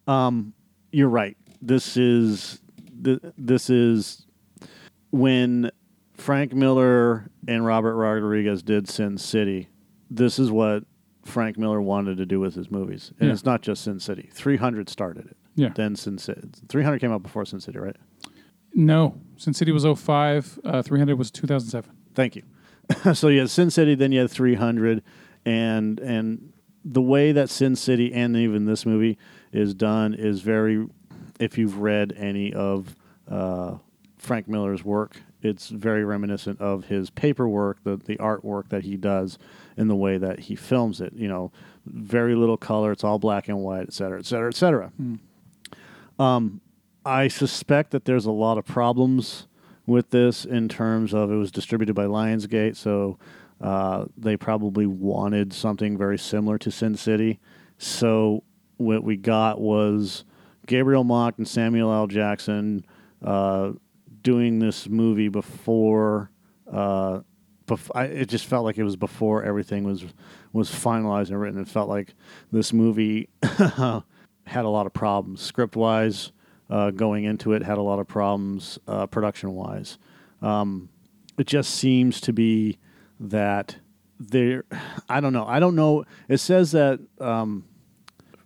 um, 0.07 0.53
you're 0.91 1.09
right. 1.09 1.37
This 1.61 1.97
is 1.97 2.61
th- 3.05 3.21
this 3.39 3.71
is 3.71 4.27
when 5.11 5.71
Frank 6.15 6.53
Miller 6.55 7.29
and 7.47 7.65
Robert 7.65 7.95
Rodriguez 7.97 8.63
did 8.63 8.89
Sin 8.89 9.19
City. 9.19 9.69
This 10.11 10.39
is 10.39 10.51
what 10.51 10.85
Frank 11.25 11.57
Miller 11.57 11.81
wanted 11.81 12.17
to 12.19 12.27
do 12.27 12.41
with 12.41 12.55
his 12.55 12.71
movies, 12.71 13.13
and 13.19 13.29
Yeah. 13.29 13.33
it's 13.33 13.45
not 13.45 13.63
just 13.63 13.85
Sin 13.85 14.01
City. 14.01 14.29
300 14.33 14.89
started 14.89 15.27
it. 15.27 15.37
Yeah. 15.55 15.71
Then 15.75 15.95
Sin 15.97 16.19
City. 16.19 16.49
300 16.69 16.99
came 17.01 17.13
out 17.13 17.23
before 17.23 17.45
Sin 17.45 17.61
City, 17.61 17.79
right? 17.79 17.97
No. 18.75 19.21
Sin 19.37 19.53
City 19.55 19.71
was 19.71 19.85
05. 19.85 20.59
Uh, 20.65 20.83
300 20.83 21.17
was 21.17 21.31
2007. 21.31 21.91
Thank 22.15 22.37
you. 22.37 22.43
so 23.15 23.29
you 23.29 23.41
had 23.41 23.51
Sin 23.51 23.71
City, 23.71 23.95
then 23.95 24.13
you 24.13 24.21
had 24.21 24.31
300, 24.31 25.03
and 25.45 25.99
and 26.01 26.53
the 26.85 27.03
way 27.03 27.33
that 27.33 27.49
Sin 27.49 27.77
City 27.77 28.13
and 28.13 28.37
even 28.37 28.65
this 28.65 28.85
movie 28.85 29.19
is 29.53 29.75
done 29.75 30.15
is 30.15 30.41
very. 30.41 30.87
If 31.41 31.59
you've 31.59 31.79
read 31.79 32.15
any 32.17 32.53
of 32.53 32.95
uh, 33.29 33.79
Frank 34.17 34.47
Miller's 34.47 34.85
work, 34.85 35.21
it's 35.43 35.69
very 35.69 36.05
reminiscent 36.05 36.61
of 36.61 36.85
his 36.85 37.11
paperwork, 37.11 37.83
the 37.85 37.97
the 37.97 38.17
artwork 38.17 38.69
that 38.69 38.85
he 38.85 38.97
does, 38.97 39.39
in 39.77 39.89
the 39.89 39.97
way 39.97 40.19
that 40.19 40.41
he 40.41 40.55
films 40.55 41.01
it. 41.01 41.13
You 41.15 41.29
know, 41.29 41.53
very 41.87 42.35
little 42.35 42.57
color. 42.57 42.93
It's 42.93 43.05
all 43.05 43.19
black 43.19 43.49
and 43.49 43.59
white, 43.59 43.83
et 43.83 43.93
cetera, 43.93 44.19
et 44.19 44.27
cetera, 44.27 44.49
et 44.49 44.55
cetera. 44.55 44.93
Um, 46.19 46.61
I 47.05 47.29
suspect 47.29 47.91
that 47.91 48.05
there's 48.05 48.27
a 48.27 48.33
lot 48.33 48.59
of 48.59 48.65
problems 48.65 49.49
with 49.87 50.11
this 50.11 50.45
in 50.45 50.69
terms 50.69 51.13
of 51.13 51.31
it 51.31 51.37
was 51.37 51.51
distributed 51.51 51.95
by 51.95 52.05
Lionsgate, 52.05 52.77
so 52.77 53.19
uh, 53.61 54.07
they 54.17 54.37
probably 54.37 54.87
wanted 54.87 55.53
something 55.53 55.97
very 55.97 56.19
similar 56.19 56.59
to 56.59 56.71
Sin 56.71 56.97
City. 56.97 57.41
So 57.79 58.43
what 58.77 59.05
we 59.05 59.17
got 59.17 59.61
was 59.61 60.25
Gabriel 60.67 61.05
Macht 61.05 61.39
and 61.39 61.47
Samuel 61.47 61.93
L. 61.93 62.07
Jackson 62.07 62.85
uh, 63.25 63.73
doing 64.23 64.59
this 64.59 64.89
movie 64.89 65.29
before. 65.29 66.31
Uh, 66.71 67.21
I, 67.95 68.05
it 68.05 68.29
just 68.29 68.47
felt 68.47 68.65
like 68.65 68.79
it 68.79 68.85
was 68.85 68.97
before 68.97 69.45
everything 69.45 69.85
was 69.85 70.05
was 70.53 70.71
finalized 70.71 71.29
and 71.29 71.41
written. 71.41 71.61
It 71.61 71.69
felt 71.69 71.89
like 71.89 72.15
this 72.51 72.73
movie 72.73 73.29
had 73.43 74.03
a 74.65 74.69
lot 74.69 74.87
of 74.87 74.93
problems 74.93 75.41
script 75.41 75.77
wise 75.77 76.33
uh, 76.73 76.91
going 76.91 77.25
into 77.25 77.53
it 77.53 77.63
had 77.63 77.77
a 77.77 77.83
lot 77.83 77.99
of 77.99 78.09
problems 78.09 78.79
uh, 78.89 79.07
production 79.07 79.53
wise. 79.53 79.99
Um, 80.41 80.89
it 81.39 81.47
just 81.47 81.75
seems 81.75 82.19
to 82.23 82.33
be 82.33 82.79
that 83.21 83.77
there. 84.19 84.65
I 85.07 85.21
don't 85.21 85.35
know. 85.35 85.45
I 85.47 85.61
don't 85.61 85.77
know. 85.77 86.05
It 86.29 86.39
says 86.39 86.73
that 86.73 86.99
um, 87.21 87.65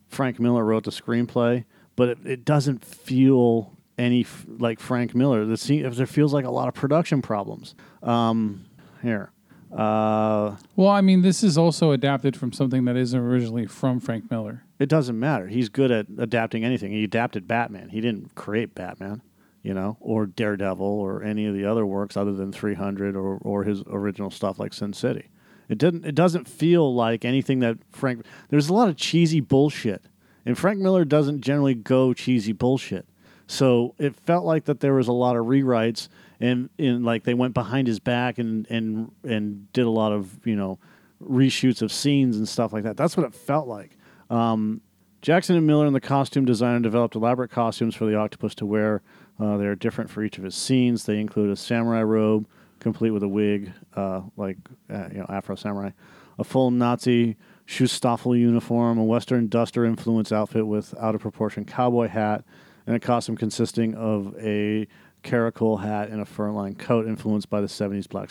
Frank 0.08 0.40
Miller 0.40 0.64
wrote 0.64 0.82
the 0.82 0.90
screenplay, 0.90 1.64
but 1.94 2.08
it, 2.08 2.18
it 2.24 2.44
doesn't 2.44 2.84
feel 2.84 3.72
any 3.96 4.22
f- 4.22 4.44
like 4.58 4.80
Frank 4.80 5.14
Miller. 5.14 5.44
The 5.44 5.56
scene, 5.56 5.88
there 5.88 6.06
feels 6.06 6.34
like 6.34 6.44
a 6.44 6.50
lot 6.50 6.66
of 6.66 6.74
production 6.74 7.22
problems. 7.22 7.76
Um, 8.02 8.64
here, 9.02 9.30
uh, 9.72 10.56
Well, 10.74 10.88
I 10.88 11.00
mean, 11.00 11.22
this 11.22 11.44
is 11.44 11.56
also 11.56 11.92
adapted 11.92 12.36
from 12.36 12.52
something 12.52 12.86
that 12.86 12.96
isn't 12.96 13.18
originally 13.18 13.66
from 13.66 14.00
Frank 14.00 14.32
Miller. 14.32 14.65
It 14.78 14.88
doesn't 14.88 15.18
matter. 15.18 15.46
He's 15.48 15.68
good 15.68 15.90
at 15.90 16.06
adapting 16.18 16.64
anything. 16.64 16.92
He 16.92 17.04
adapted 17.04 17.48
Batman. 17.48 17.88
He 17.88 18.00
didn't 18.00 18.34
create 18.34 18.74
Batman, 18.74 19.22
you 19.62 19.72
know, 19.72 19.96
or 20.00 20.26
Daredevil 20.26 20.86
or 20.86 21.22
any 21.22 21.46
of 21.46 21.54
the 21.54 21.64
other 21.64 21.86
works 21.86 22.16
other 22.16 22.32
than 22.32 22.52
300 22.52 23.16
or, 23.16 23.38
or 23.38 23.64
his 23.64 23.82
original 23.88 24.30
stuff 24.30 24.58
like 24.58 24.74
Sin 24.74 24.92
City. 24.92 25.28
It 25.68 25.78
didn't. 25.78 26.04
It 26.04 26.14
doesn't 26.14 26.46
feel 26.46 26.94
like 26.94 27.24
anything 27.24 27.58
that 27.60 27.78
Frank. 27.90 28.24
There's 28.50 28.68
a 28.68 28.74
lot 28.74 28.88
of 28.88 28.96
cheesy 28.96 29.40
bullshit, 29.40 30.04
and 30.44 30.56
Frank 30.56 30.78
Miller 30.78 31.04
doesn't 31.04 31.40
generally 31.40 31.74
go 31.74 32.14
cheesy 32.14 32.52
bullshit. 32.52 33.06
So 33.48 33.94
it 33.98 34.14
felt 34.14 34.44
like 34.44 34.64
that 34.64 34.80
there 34.80 34.94
was 34.94 35.08
a 35.08 35.12
lot 35.12 35.36
of 35.36 35.46
rewrites, 35.46 36.08
and 36.38 36.70
in 36.78 37.02
like 37.02 37.24
they 37.24 37.34
went 37.34 37.54
behind 37.54 37.88
his 37.88 37.98
back 37.98 38.38
and 38.38 38.66
and 38.70 39.10
and 39.24 39.72
did 39.72 39.86
a 39.86 39.90
lot 39.90 40.12
of 40.12 40.38
you 40.46 40.54
know 40.54 40.78
reshoots 41.20 41.82
of 41.82 41.90
scenes 41.90 42.36
and 42.36 42.48
stuff 42.48 42.72
like 42.72 42.84
that. 42.84 42.96
That's 42.96 43.16
what 43.16 43.26
it 43.26 43.34
felt 43.34 43.66
like. 43.66 43.95
Um, 44.30 44.80
Jackson 45.22 45.56
and 45.56 45.66
Miller 45.66 45.86
and 45.86 45.94
the 45.94 46.00
costume 46.00 46.44
designer 46.44 46.80
developed 46.80 47.16
elaborate 47.16 47.50
costumes 47.50 47.94
for 47.94 48.06
the 48.06 48.14
octopus 48.14 48.54
to 48.56 48.66
wear. 48.66 49.02
Uh, 49.40 49.56
they 49.56 49.66
are 49.66 49.74
different 49.74 50.08
for 50.08 50.22
each 50.22 50.38
of 50.38 50.44
his 50.44 50.54
scenes. 50.54 51.04
They 51.04 51.18
include 51.18 51.50
a 51.50 51.56
samurai 51.56 52.02
robe, 52.02 52.46
complete 52.78 53.10
with 53.10 53.22
a 53.22 53.28
wig, 53.28 53.72
uh, 53.96 54.22
like 54.36 54.56
uh, 54.88 55.08
you 55.10 55.18
know 55.18 55.26
Afro 55.28 55.56
samurai, 55.56 55.90
a 56.38 56.44
full 56.44 56.70
Nazi 56.70 57.36
Schutzstaffel 57.66 58.38
uniform, 58.38 58.98
a 58.98 59.04
Western 59.04 59.48
duster 59.48 59.84
influence 59.84 60.30
outfit 60.30 60.66
with 60.66 60.94
out 61.00 61.14
of 61.14 61.20
proportion 61.20 61.64
cowboy 61.64 62.08
hat, 62.08 62.44
and 62.86 62.94
a 62.94 63.00
costume 63.00 63.36
consisting 63.36 63.94
of 63.94 64.34
a 64.38 64.86
karakul 65.24 65.82
hat 65.82 66.08
and 66.10 66.20
a 66.20 66.24
fur-lined 66.24 66.78
coat 66.78 67.06
influenced 67.06 67.50
by 67.50 67.60
the 67.60 67.66
70s 67.66 68.08
black 68.08 68.30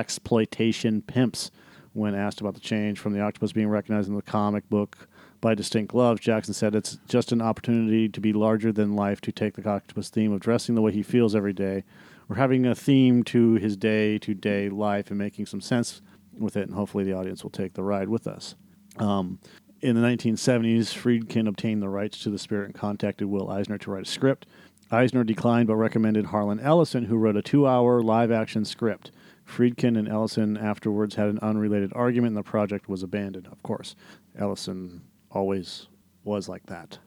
exploitation 0.00 1.02
pimps. 1.02 1.50
When 1.92 2.14
asked 2.14 2.42
about 2.42 2.54
the 2.54 2.60
change 2.60 2.98
from 2.98 3.14
the 3.14 3.20
octopus 3.20 3.52
being 3.52 3.68
recognized 3.68 4.08
in 4.08 4.16
the 4.16 4.22
comic 4.22 4.68
book 4.68 5.08
by 5.40 5.54
distinct 5.54 5.92
gloves, 5.92 6.20
Jackson 6.20 6.54
said 6.54 6.74
it's 6.74 6.98
just 7.08 7.32
an 7.32 7.42
opportunity 7.42 8.08
to 8.08 8.20
be 8.20 8.32
larger 8.32 8.72
than 8.72 8.96
life, 8.96 9.20
to 9.22 9.32
take 9.32 9.54
the 9.54 9.68
octopus 9.68 10.08
theme 10.08 10.32
of 10.32 10.40
dressing 10.40 10.74
the 10.74 10.82
way 10.82 10.92
he 10.92 11.02
feels 11.02 11.34
every 11.34 11.52
day, 11.52 11.84
or 12.28 12.36
having 12.36 12.66
a 12.66 12.74
theme 12.74 13.22
to 13.24 13.54
his 13.54 13.76
day 13.76 14.18
to 14.18 14.34
day 14.34 14.68
life 14.68 15.10
and 15.10 15.18
making 15.18 15.46
some 15.46 15.60
sense 15.60 16.02
with 16.38 16.56
it, 16.56 16.66
and 16.66 16.74
hopefully 16.74 17.04
the 17.04 17.12
audience 17.12 17.42
will 17.42 17.50
take 17.50 17.74
the 17.74 17.82
ride 17.82 18.08
with 18.08 18.26
us. 18.26 18.54
Um, 18.98 19.38
in 19.80 19.94
the 19.94 20.06
1970s, 20.06 20.94
Friedkin 20.94 21.46
obtained 21.46 21.82
the 21.82 21.88
rights 21.88 22.18
to 22.20 22.30
the 22.30 22.38
spirit 22.38 22.66
and 22.66 22.74
contacted 22.74 23.28
Will 23.28 23.50
Eisner 23.50 23.78
to 23.78 23.90
write 23.90 24.06
a 24.06 24.10
script. 24.10 24.46
Eisner 24.90 25.24
declined 25.24 25.66
but 25.66 25.76
recommended 25.76 26.26
Harlan 26.26 26.60
Ellison, 26.60 27.04
who 27.04 27.16
wrote 27.16 27.36
a 27.36 27.42
two 27.42 27.66
hour 27.66 28.02
live 28.02 28.30
action 28.30 28.64
script. 28.64 29.10
Friedkin 29.46 29.96
and 29.98 30.08
Ellison 30.08 30.56
afterwards 30.56 31.14
had 31.14 31.28
an 31.28 31.38
unrelated 31.40 31.92
argument, 31.94 32.30
and 32.30 32.36
the 32.36 32.48
project 32.48 32.88
was 32.88 33.02
abandoned, 33.02 33.46
of 33.46 33.62
course. 33.62 33.94
Ellison 34.36 35.02
always 35.36 35.88
was 36.24 36.48
like 36.48 36.66
that. 36.66 36.98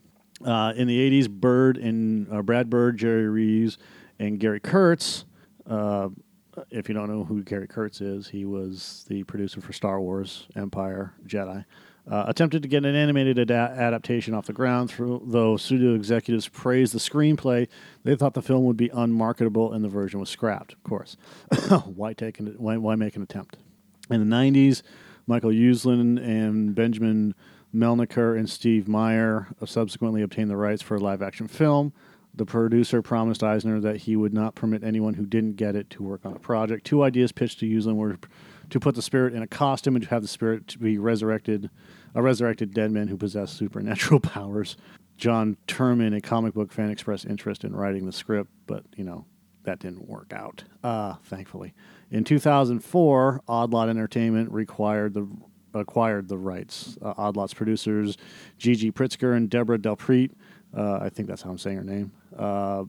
Uh, 0.46 0.72
in 0.76 0.88
the 0.88 1.22
80s, 1.22 1.30
Bird 1.30 1.78
and 1.78 2.32
uh, 2.32 2.42
Brad 2.42 2.70
Bird, 2.70 2.98
Jerry 2.98 3.28
Rees, 3.28 3.78
and 4.20 4.40
Gary 4.40 4.62
Kurtz. 4.62 5.26
Uh, 5.68 6.10
if 6.70 6.88
you 6.88 6.96
don't 6.96 7.10
know 7.10 7.24
who 7.26 7.44
Gary 7.44 7.68
Kurtz 7.68 8.02
is, 8.02 8.28
he 8.30 8.46
was 8.46 9.06
the 9.10 9.24
producer 9.24 9.60
for 9.62 9.74
Star 9.74 10.00
Wars, 10.00 10.48
Empire, 10.56 11.14
Jedi. 11.26 11.66
Uh, 12.10 12.26
attempted 12.28 12.64
to 12.64 12.68
get 12.68 12.86
an 12.86 12.96
animated 12.96 13.38
ada- 13.38 13.76
adaptation 13.78 14.34
off 14.34 14.46
the 14.46 14.54
ground, 14.54 14.90
through, 14.90 15.22
though 15.26 15.58
studio 15.58 15.94
executives 15.94 16.48
praised 16.48 16.94
the 16.94 17.00
screenplay. 17.00 17.68
They 18.04 18.16
thought 18.16 18.34
the 18.34 18.42
film 18.42 18.64
would 18.64 18.78
be 18.78 18.90
unmarketable, 18.90 19.74
and 19.74 19.84
the 19.84 19.90
version 19.90 20.20
was 20.20 20.30
scrapped. 20.30 20.74
Of 20.74 20.84
course, 20.84 21.18
why 21.86 22.14
take 22.14 22.40
an, 22.40 22.56
why, 22.58 22.78
why 22.78 22.96
make 22.96 23.16
an 23.16 23.22
attempt? 23.22 23.58
In 24.10 24.28
the 24.28 24.36
'90s, 24.36 24.82
Michael 25.28 25.52
Uslan 25.52 26.18
and 26.18 26.74
Benjamin 26.74 27.36
Melniker 27.74 28.38
and 28.38 28.50
Steve 28.50 28.88
Meyer 28.88 29.48
subsequently 29.66 30.22
obtained 30.22 30.50
the 30.50 30.58
rights 30.58 30.82
for 30.82 30.96
a 30.96 31.00
live-action 31.00 31.48
film. 31.48 31.94
The 32.34 32.46
producer 32.46 33.02
promised 33.02 33.44
Eisner 33.44 33.80
that 33.82 33.98
he 33.98 34.16
would 34.16 34.34
not 34.34 34.56
permit 34.56 34.84
anyone 34.84 35.16
who 35.16 35.26
didn't 35.26 35.56
get 35.56 35.76
it 35.76 35.90
to 35.92 36.04
work 36.04 36.26
on 36.26 36.34
the 36.34 36.40
project. 36.40 36.86
Two 36.86 37.04
ideas 37.04 37.32
pitched 37.32 37.60
to 37.60 37.66
Uslan 37.66 37.96
were 37.96 38.18
to 38.70 38.80
put 38.80 38.96
the 38.96 39.02
spirit 39.02 39.34
in 39.34 39.42
a 39.42 39.48
costume 39.48 39.96
and 39.96 40.04
to 40.04 40.10
have 40.10 40.22
the 40.22 40.28
spirit 40.28 40.68
to 40.68 40.80
be 40.80 40.98
resurrected, 40.98 41.70
a 42.16 42.22
resurrected 42.22 42.74
dead 42.74 42.92
man 42.92 43.08
who 43.08 43.18
possessed 43.18 43.58
supernatural 43.58 44.20
powers. 44.22 44.78
John 45.18 45.58
Turman, 45.68 46.16
a 46.16 46.22
comic 46.22 46.54
book 46.54 46.72
fan, 46.72 46.90
expressed 46.90 47.26
interest 47.26 47.64
in 47.64 47.76
writing 47.76 48.06
the 48.06 48.14
script, 48.14 48.52
but 48.68 48.84
you 48.96 49.04
know 49.04 49.26
that 49.64 49.80
didn't 49.80 50.08
work 50.08 50.32
out. 50.34 50.64
Uh, 50.84 51.16
thankfully, 51.26 51.74
in 52.10 52.24
2004, 52.24 53.42
Odd 53.48 53.72
Lot 53.72 53.90
Entertainment 53.90 54.52
required 54.52 55.14
the 55.14 55.28
acquired 55.74 56.28
the 56.28 56.38
rights. 56.38 56.98
Uh, 57.02 57.14
Odd 57.18 57.38
Lot's 57.38 57.54
producers, 57.54 58.18
Gigi 58.58 58.92
Pritzker 58.92 59.36
and 59.36 59.50
Deborah 59.50 59.80
Delpreet, 59.80 60.32
uh, 60.76 61.00
I 61.02 61.10
think 61.10 61.28
that's 61.28 61.42
how 61.42 61.50
I'm 61.50 61.58
saying 61.58 61.78
her 61.78 61.84
name, 61.84 62.12
uh, 62.38 62.84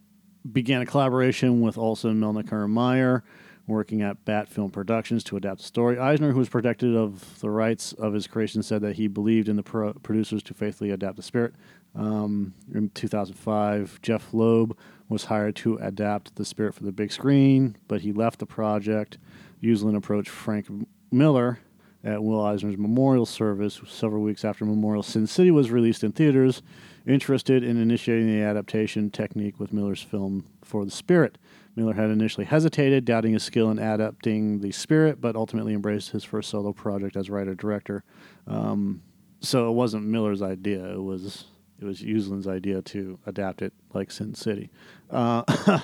began 0.50 0.82
a 0.82 0.86
collaboration 0.86 1.60
with 1.60 1.76
Uslan, 1.76 2.18
Melniker, 2.18 2.68
Meyer, 2.68 3.24
working 3.66 4.02
at 4.02 4.24
Bat 4.24 4.48
Film 4.48 4.70
Productions 4.70 5.22
to 5.24 5.36
adapt 5.36 5.58
the 5.58 5.66
story. 5.66 5.98
Eisner, 5.98 6.32
who 6.32 6.38
was 6.38 6.48
protected 6.48 6.96
of 6.96 7.40
the 7.40 7.50
rights 7.50 7.92
of 7.94 8.12
his 8.12 8.26
creation, 8.26 8.62
said 8.62 8.82
that 8.82 8.96
he 8.96 9.06
believed 9.06 9.48
in 9.48 9.56
the 9.56 9.62
pro- 9.62 9.92
producers 9.94 10.42
to 10.44 10.54
faithfully 10.54 10.90
adapt 10.90 11.16
the 11.16 11.22
spirit. 11.22 11.54
Um, 11.94 12.54
in 12.72 12.90
2005, 12.90 14.00
Jeph 14.02 14.32
Loeb 14.32 14.76
was 15.08 15.24
hired 15.24 15.56
to 15.56 15.76
adapt 15.76 16.36
the 16.36 16.44
spirit 16.44 16.74
for 16.74 16.84
the 16.84 16.92
big 16.92 17.12
screen, 17.12 17.76
but 17.88 18.00
he 18.00 18.12
left 18.12 18.38
the 18.38 18.46
project. 18.46 19.18
Uslan 19.62 19.96
approached 19.96 20.30
Frank 20.30 20.66
Miller 21.10 21.60
at 22.02 22.22
Will 22.22 22.40
Eisner's 22.44 22.78
memorial 22.78 23.26
service 23.26 23.80
several 23.86 24.22
weeks 24.22 24.44
after 24.44 24.64
Memorial 24.64 25.02
Sin 25.02 25.26
City 25.26 25.50
was 25.50 25.70
released 25.70 26.02
in 26.02 26.12
theaters, 26.12 26.62
interested 27.06 27.62
in 27.62 27.80
initiating 27.80 28.26
the 28.26 28.42
adaptation 28.42 29.10
technique 29.10 29.60
with 29.60 29.72
Miller's 29.72 30.02
film 30.02 30.46
For 30.62 30.84
the 30.84 30.90
Spirit. 30.90 31.38
Miller 31.76 31.94
had 31.94 32.10
initially 32.10 32.46
hesitated, 32.46 33.04
doubting 33.04 33.32
his 33.32 33.42
skill 33.42 33.70
in 33.70 33.78
adapting 33.78 34.60
the 34.60 34.72
spirit, 34.72 35.20
but 35.20 35.36
ultimately 35.36 35.72
embraced 35.72 36.10
his 36.10 36.24
first 36.24 36.50
solo 36.50 36.72
project 36.72 37.16
as 37.16 37.30
writer 37.30 37.54
director. 37.54 38.02
Um, 38.46 39.02
so 39.40 39.70
it 39.70 39.74
wasn't 39.74 40.04
Miller's 40.04 40.42
idea; 40.42 40.84
it 40.92 41.02
was 41.02 41.44
it 41.80 41.84
was 41.84 42.02
Uslan's 42.02 42.46
idea 42.46 42.82
to 42.82 43.18
adapt 43.24 43.62
it 43.62 43.72
like 43.94 44.10
Sin 44.10 44.34
City. 44.34 44.70
Uh, 45.10 45.42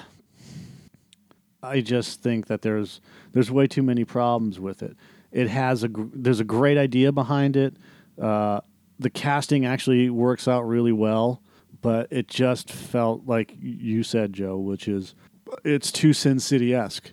I 1.63 1.81
just 1.81 2.23
think 2.23 2.47
that 2.47 2.63
there's 2.63 3.01
there's 3.33 3.51
way 3.51 3.67
too 3.67 3.83
many 3.83 4.05
problems 4.05 4.61
with 4.61 4.83
it. 4.83 4.97
It 5.33 5.49
has 5.49 5.83
a 5.83 5.89
gr- 5.89 6.05
there's 6.13 6.41
a 6.41 6.45
great 6.45 6.79
idea 6.79 7.13
behind 7.13 7.57
it. 7.57 7.77
Uh, 8.21 8.61
the 8.99 9.11
casting 9.11 9.67
actually 9.67 10.09
works 10.09 10.49
out 10.49 10.63
really 10.63 10.93
well, 10.93 11.43
but 11.83 12.09
it 12.11 12.29
just 12.29 12.71
felt 12.73 13.27
like 13.27 13.55
you 13.61 14.03
said, 14.03 14.33
Joe, 14.33 14.57
which 14.57 14.89
is 14.89 15.15
it's 15.65 15.93
too 15.93 16.13
Sin 16.13 16.41
City 16.41 16.75
esque, 16.75 17.13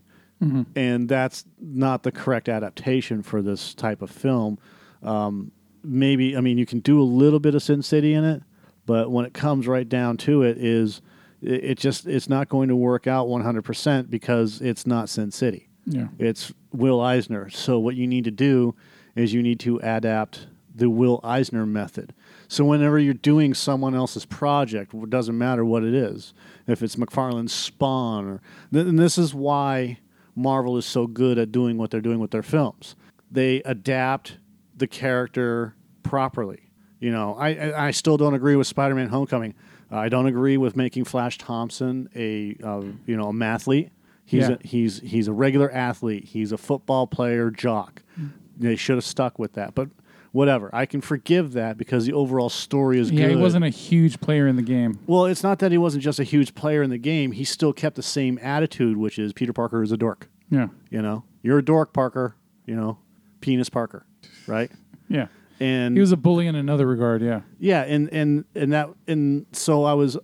and 0.76 1.08
that's 1.10 1.46
not 1.60 2.04
the 2.04 2.12
correct 2.12 2.50
adaptation 2.50 3.22
for 3.24 3.42
this 3.42 3.74
type 3.74 4.02
of 4.02 4.10
film. 4.10 4.58
Um, 5.02 5.52
maybe 5.84 6.36
I 6.38 6.42
mean 6.42 6.58
you 6.58 6.66
can 6.66 6.80
do 6.80 7.02
a 7.02 7.04
little 7.04 7.40
bit 7.40 7.56
of 7.56 7.64
Sin 7.64 7.82
City 7.82 8.14
in 8.14 8.24
it, 8.24 8.44
but 8.86 9.12
when 9.12 9.26
it 9.26 9.34
comes 9.34 9.68
right 9.68 9.88
down 9.88 10.18
to 10.18 10.44
it, 10.44 10.58
is 10.58 11.02
it, 11.42 11.64
it 11.64 11.78
just 11.78 12.08
it's 12.08 12.30
not 12.30 12.50
going 12.50 12.70
to 12.70 12.76
work 12.76 13.08
out 13.08 13.28
100% 13.28 14.10
because 14.10 14.62
it's 14.62 14.88
not 14.88 15.10
Sin 15.10 15.32
City. 15.32 15.68
Yeah. 15.86 16.08
It's 16.18 16.54
Will 16.72 17.02
Eisner. 17.02 17.50
So 17.50 17.80
what 17.80 17.96
you 17.96 18.08
need 18.08 18.24
to 18.24 18.32
do 18.32 18.76
is 19.16 19.34
you 19.34 19.42
need 19.44 19.60
to 19.62 19.80
adapt 19.84 20.48
the 20.76 20.90
Will 20.90 21.20
Eisner 21.24 21.66
method. 21.66 22.14
So 22.48 22.66
whenever 22.66 22.98
you're 23.00 23.14
doing 23.14 23.54
someone 23.54 23.96
else's 23.96 24.26
project, 24.26 24.94
it 24.94 25.10
doesn't 25.10 25.38
matter 25.38 25.64
what 25.64 25.84
it 25.84 25.94
is, 25.94 26.34
if 26.68 26.82
it's 26.82 26.96
McFarlane's 26.96 27.54
Spawn, 27.54 28.26
or 28.26 28.42
and 28.72 28.98
this 28.98 29.18
is 29.18 29.34
why 29.34 30.00
Marvel 30.36 30.78
is 30.78 30.86
so 30.86 31.08
good 31.08 31.38
at 31.38 31.52
doing 31.52 31.78
what 31.78 31.92
they're 31.92 32.02
doing 32.02 32.20
with 32.20 32.32
their 32.32 32.44
films. 32.44 32.96
They 33.30 33.62
adapt 33.64 34.38
the 34.76 34.88
character 34.88 35.76
properly. 36.02 36.70
You 37.00 37.12
know, 37.12 37.36
I 37.36 37.88
I 37.88 37.92
still 37.92 38.18
don't 38.18 38.34
agree 38.34 38.56
with 38.56 38.68
Spider-Man: 38.68 39.10
Homecoming. 39.10 39.54
I 39.92 40.10
don't 40.10 40.26
agree 40.26 40.58
with 40.58 40.76
making 40.76 41.06
Flash 41.06 41.38
Thompson 41.38 42.10
a 42.16 42.56
uh, 42.64 42.82
you 43.06 43.16
know 43.18 43.30
a 43.30 43.34
mathlete. 43.34 43.92
He's 44.26 44.48
Yeah. 44.50 44.56
a, 44.64 44.68
he's 44.68 45.00
he's 45.02 45.28
a 45.28 45.34
regular 45.34 45.72
athlete. 45.72 46.26
He's 46.26 46.52
a 46.52 46.58
football 46.58 47.08
player 47.08 47.52
jock. 47.52 48.02
Mm. 48.20 48.30
They 48.58 48.76
should 48.76 48.96
have 48.96 49.04
stuck 49.06 49.38
with 49.40 49.54
that, 49.54 49.76
but 49.76 49.90
whatever. 50.32 50.70
I 50.74 50.86
can 50.86 51.02
forgive 51.02 51.54
that 51.54 51.78
because 51.78 52.06
the 52.06 52.14
overall 52.14 52.50
story 52.50 53.00
is 53.00 53.12
Yeah, 53.12 53.28
good. 53.28 53.36
he 53.36 53.42
wasn't 53.42 53.66
a 53.66 53.70
huge 53.70 54.20
player 54.22 54.48
in 54.48 54.56
the 54.56 54.62
game. 54.64 55.00
Well, 55.08 55.26
it's 55.26 55.44
not 55.44 55.60
that 55.60 55.72
he 55.72 55.78
wasn't 55.78 56.04
just 56.04 56.20
a 56.20 56.24
huge 56.24 56.56
player 56.56 56.82
in 56.82 56.90
the 56.90 56.98
game. 56.98 57.32
He 57.34 57.44
still 57.44 57.74
kept 57.74 57.96
the 57.96 58.04
same 58.04 58.40
attitude, 58.42 58.98
which 58.98 59.20
is 59.20 59.34
Peter 59.34 59.54
Parker 59.54 59.84
is 59.84 59.92
a 59.92 59.98
dork. 59.98 60.30
Yeah. 60.50 60.68
You 60.90 61.02
know, 61.02 61.24
you're 61.42 61.60
a 61.60 61.66
dork, 61.66 61.94
Parker. 61.94 62.36
You 62.66 62.76
know, 62.76 62.98
penis 63.42 63.70
Parker, 63.70 64.06
right? 64.48 64.72
Yeah. 65.10 65.28
And 65.60 65.96
He 65.96 66.02
was 66.02 66.12
a 66.12 66.18
bully 66.18 66.48
in 66.48 66.56
another 66.56 66.88
regard, 66.88 67.22
yeah. 67.22 67.42
yeah, 67.60 67.82
and 67.84 68.10
and 68.12 68.46
and 68.56 68.72
that 68.74 68.90
and 69.08 69.46
so 69.52 69.84
I 69.84 69.94
was 69.94 70.18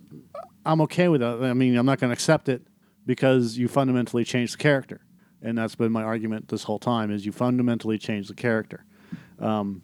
I'm 0.66 0.80
okay 0.82 1.06
with 1.08 1.20
that. 1.20 1.40
I 1.42 1.52
mean, 1.52 1.76
I'm 1.76 1.86
not 1.86 2.00
going 2.00 2.08
to 2.08 2.12
accept 2.12 2.48
it 2.48 2.62
because 3.10 3.58
you 3.58 3.66
fundamentally 3.66 4.22
change 4.22 4.52
the 4.52 4.58
character, 4.58 5.00
and 5.42 5.58
that's 5.58 5.74
been 5.74 5.90
my 5.90 6.04
argument 6.04 6.46
this 6.46 6.62
whole 6.62 6.78
time: 6.78 7.10
is 7.10 7.26
you 7.26 7.32
fundamentally 7.32 7.98
change 7.98 8.28
the 8.28 8.34
character. 8.34 8.84
Um, 9.40 9.82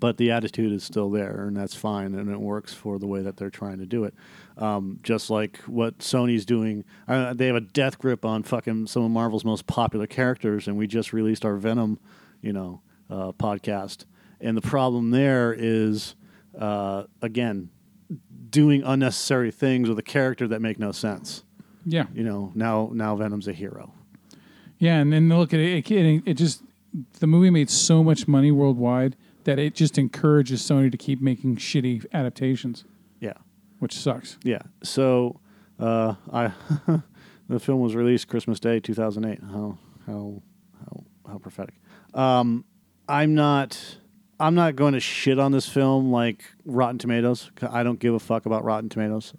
but 0.00 0.16
the 0.16 0.30
attitude 0.30 0.72
is 0.72 0.82
still 0.82 1.10
there, 1.10 1.44
and 1.46 1.54
that's 1.54 1.74
fine, 1.74 2.14
and 2.14 2.30
it 2.30 2.40
works 2.40 2.72
for 2.72 2.98
the 2.98 3.06
way 3.06 3.20
that 3.20 3.36
they're 3.36 3.50
trying 3.50 3.76
to 3.76 3.84
do 3.84 4.04
it. 4.04 4.14
Um, 4.56 5.00
just 5.02 5.28
like 5.28 5.58
what 5.66 5.98
Sony's 5.98 6.46
doing, 6.46 6.86
uh, 7.06 7.34
they 7.34 7.46
have 7.48 7.56
a 7.56 7.60
death 7.60 7.98
grip 7.98 8.24
on 8.24 8.42
fucking 8.42 8.86
some 8.86 9.02
of 9.02 9.10
Marvel's 9.10 9.44
most 9.44 9.66
popular 9.66 10.06
characters, 10.06 10.66
and 10.66 10.78
we 10.78 10.86
just 10.86 11.12
released 11.12 11.44
our 11.44 11.56
Venom, 11.56 11.98
you 12.40 12.54
know, 12.54 12.80
uh, 13.10 13.32
podcast. 13.32 14.06
And 14.40 14.56
the 14.56 14.62
problem 14.62 15.10
there 15.10 15.52
is, 15.52 16.14
uh, 16.58 17.04
again, 17.20 17.68
doing 18.48 18.82
unnecessary 18.82 19.50
things 19.50 19.90
with 19.90 19.98
a 19.98 20.02
character 20.02 20.48
that 20.48 20.62
make 20.62 20.78
no 20.78 20.90
sense. 20.90 21.44
Yeah. 21.84 22.04
You 22.14 22.22
know, 22.24 22.52
now 22.54 22.90
now 22.92 23.16
Venom's 23.16 23.48
a 23.48 23.52
hero. 23.52 23.92
Yeah, 24.78 24.98
and 24.98 25.12
then 25.12 25.28
look 25.28 25.54
at 25.54 25.60
it. 25.60 25.90
It, 25.90 26.22
it, 26.26 26.34
just 26.34 26.62
the 27.20 27.26
movie 27.26 27.50
made 27.50 27.70
so 27.70 28.02
much 28.02 28.26
money 28.26 28.50
worldwide 28.50 29.16
that 29.44 29.58
it 29.58 29.74
just 29.74 29.96
encourages 29.98 30.60
Sony 30.62 30.90
to 30.90 30.96
keep 30.96 31.20
making 31.20 31.56
shitty 31.56 32.04
adaptations, 32.12 32.84
Yeah. 33.20 33.34
which 33.78 33.96
sucks. 33.96 34.38
Yeah. 34.42 34.62
So 34.82 35.40
uh, 35.78 36.14
I 36.32 36.52
the 37.48 37.58
film 37.60 37.80
was 37.80 37.94
released 37.94 38.28
Christmas 38.28 38.58
Day, 38.60 38.80
two 38.80 38.94
thousand 38.94 39.24
eight. 39.24 39.40
How 39.40 39.78
how 40.06 40.42
how 40.80 41.04
how 41.28 41.38
prophetic. 41.38 41.74
Um, 42.14 42.64
I'm 43.08 43.34
not. 43.34 43.98
I'm 44.40 44.56
not 44.56 44.74
going 44.74 44.94
to 44.94 45.00
shit 45.00 45.38
on 45.38 45.52
this 45.52 45.68
film 45.68 46.10
like 46.10 46.42
Rotten 46.64 46.98
Tomatoes. 46.98 47.52
I 47.70 47.84
don't 47.84 48.00
give 48.00 48.12
a 48.14 48.18
fuck 48.18 48.44
about 48.44 48.64
Rotten 48.64 48.88
Tomatoes. 48.88 49.34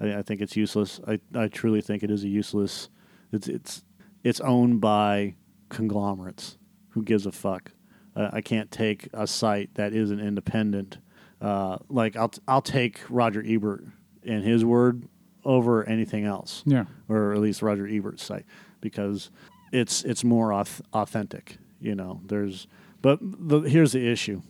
I, 0.00 0.16
I 0.18 0.22
think 0.22 0.40
it's 0.40 0.56
useless. 0.56 1.00
I, 1.06 1.20
I 1.34 1.48
truly 1.48 1.80
think 1.80 2.02
it 2.02 2.10
is 2.10 2.24
a 2.24 2.28
useless. 2.28 2.88
It's 3.32 3.48
it's 3.48 3.84
it's 4.22 4.40
owned 4.40 4.80
by 4.80 5.34
conglomerates. 5.68 6.56
Who 6.90 7.02
gives 7.02 7.26
a 7.26 7.32
fuck? 7.32 7.72
Uh, 8.16 8.30
I 8.32 8.40
can't 8.40 8.70
take 8.70 9.08
a 9.12 9.26
site 9.26 9.74
that 9.74 9.92
isn't 9.92 10.20
independent. 10.20 10.98
Uh, 11.40 11.78
like 11.88 12.16
I'll 12.16 12.30
I'll 12.46 12.62
take 12.62 13.00
Roger 13.10 13.42
Ebert 13.46 13.84
and 14.24 14.44
his 14.44 14.64
word 14.64 15.08
over 15.44 15.86
anything 15.86 16.24
else 16.24 16.62
Yeah. 16.64 16.84
or 17.08 17.34
at 17.34 17.40
least 17.40 17.60
Roger 17.60 17.86
Ebert's 17.86 18.22
site, 18.22 18.46
because 18.80 19.30
it's 19.72 20.02
it's 20.04 20.24
more 20.24 20.50
auth- 20.50 20.80
authentic. 20.94 21.58
You 21.80 21.94
know, 21.94 22.20
there's 22.24 22.66
but 23.02 23.18
the, 23.20 23.60
here's 23.60 23.92
the 23.92 24.08
issue 24.08 24.40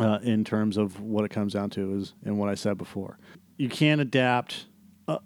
uh, 0.00 0.18
in 0.22 0.42
terms 0.42 0.76
of 0.76 1.00
what 1.00 1.24
it 1.24 1.28
comes 1.28 1.52
down 1.52 1.70
to 1.70 1.94
is 1.98 2.14
and 2.24 2.36
what 2.38 2.48
I 2.48 2.54
said 2.56 2.78
before. 2.78 3.18
You 3.58 3.68
can't 3.68 4.00
adapt 4.00 4.66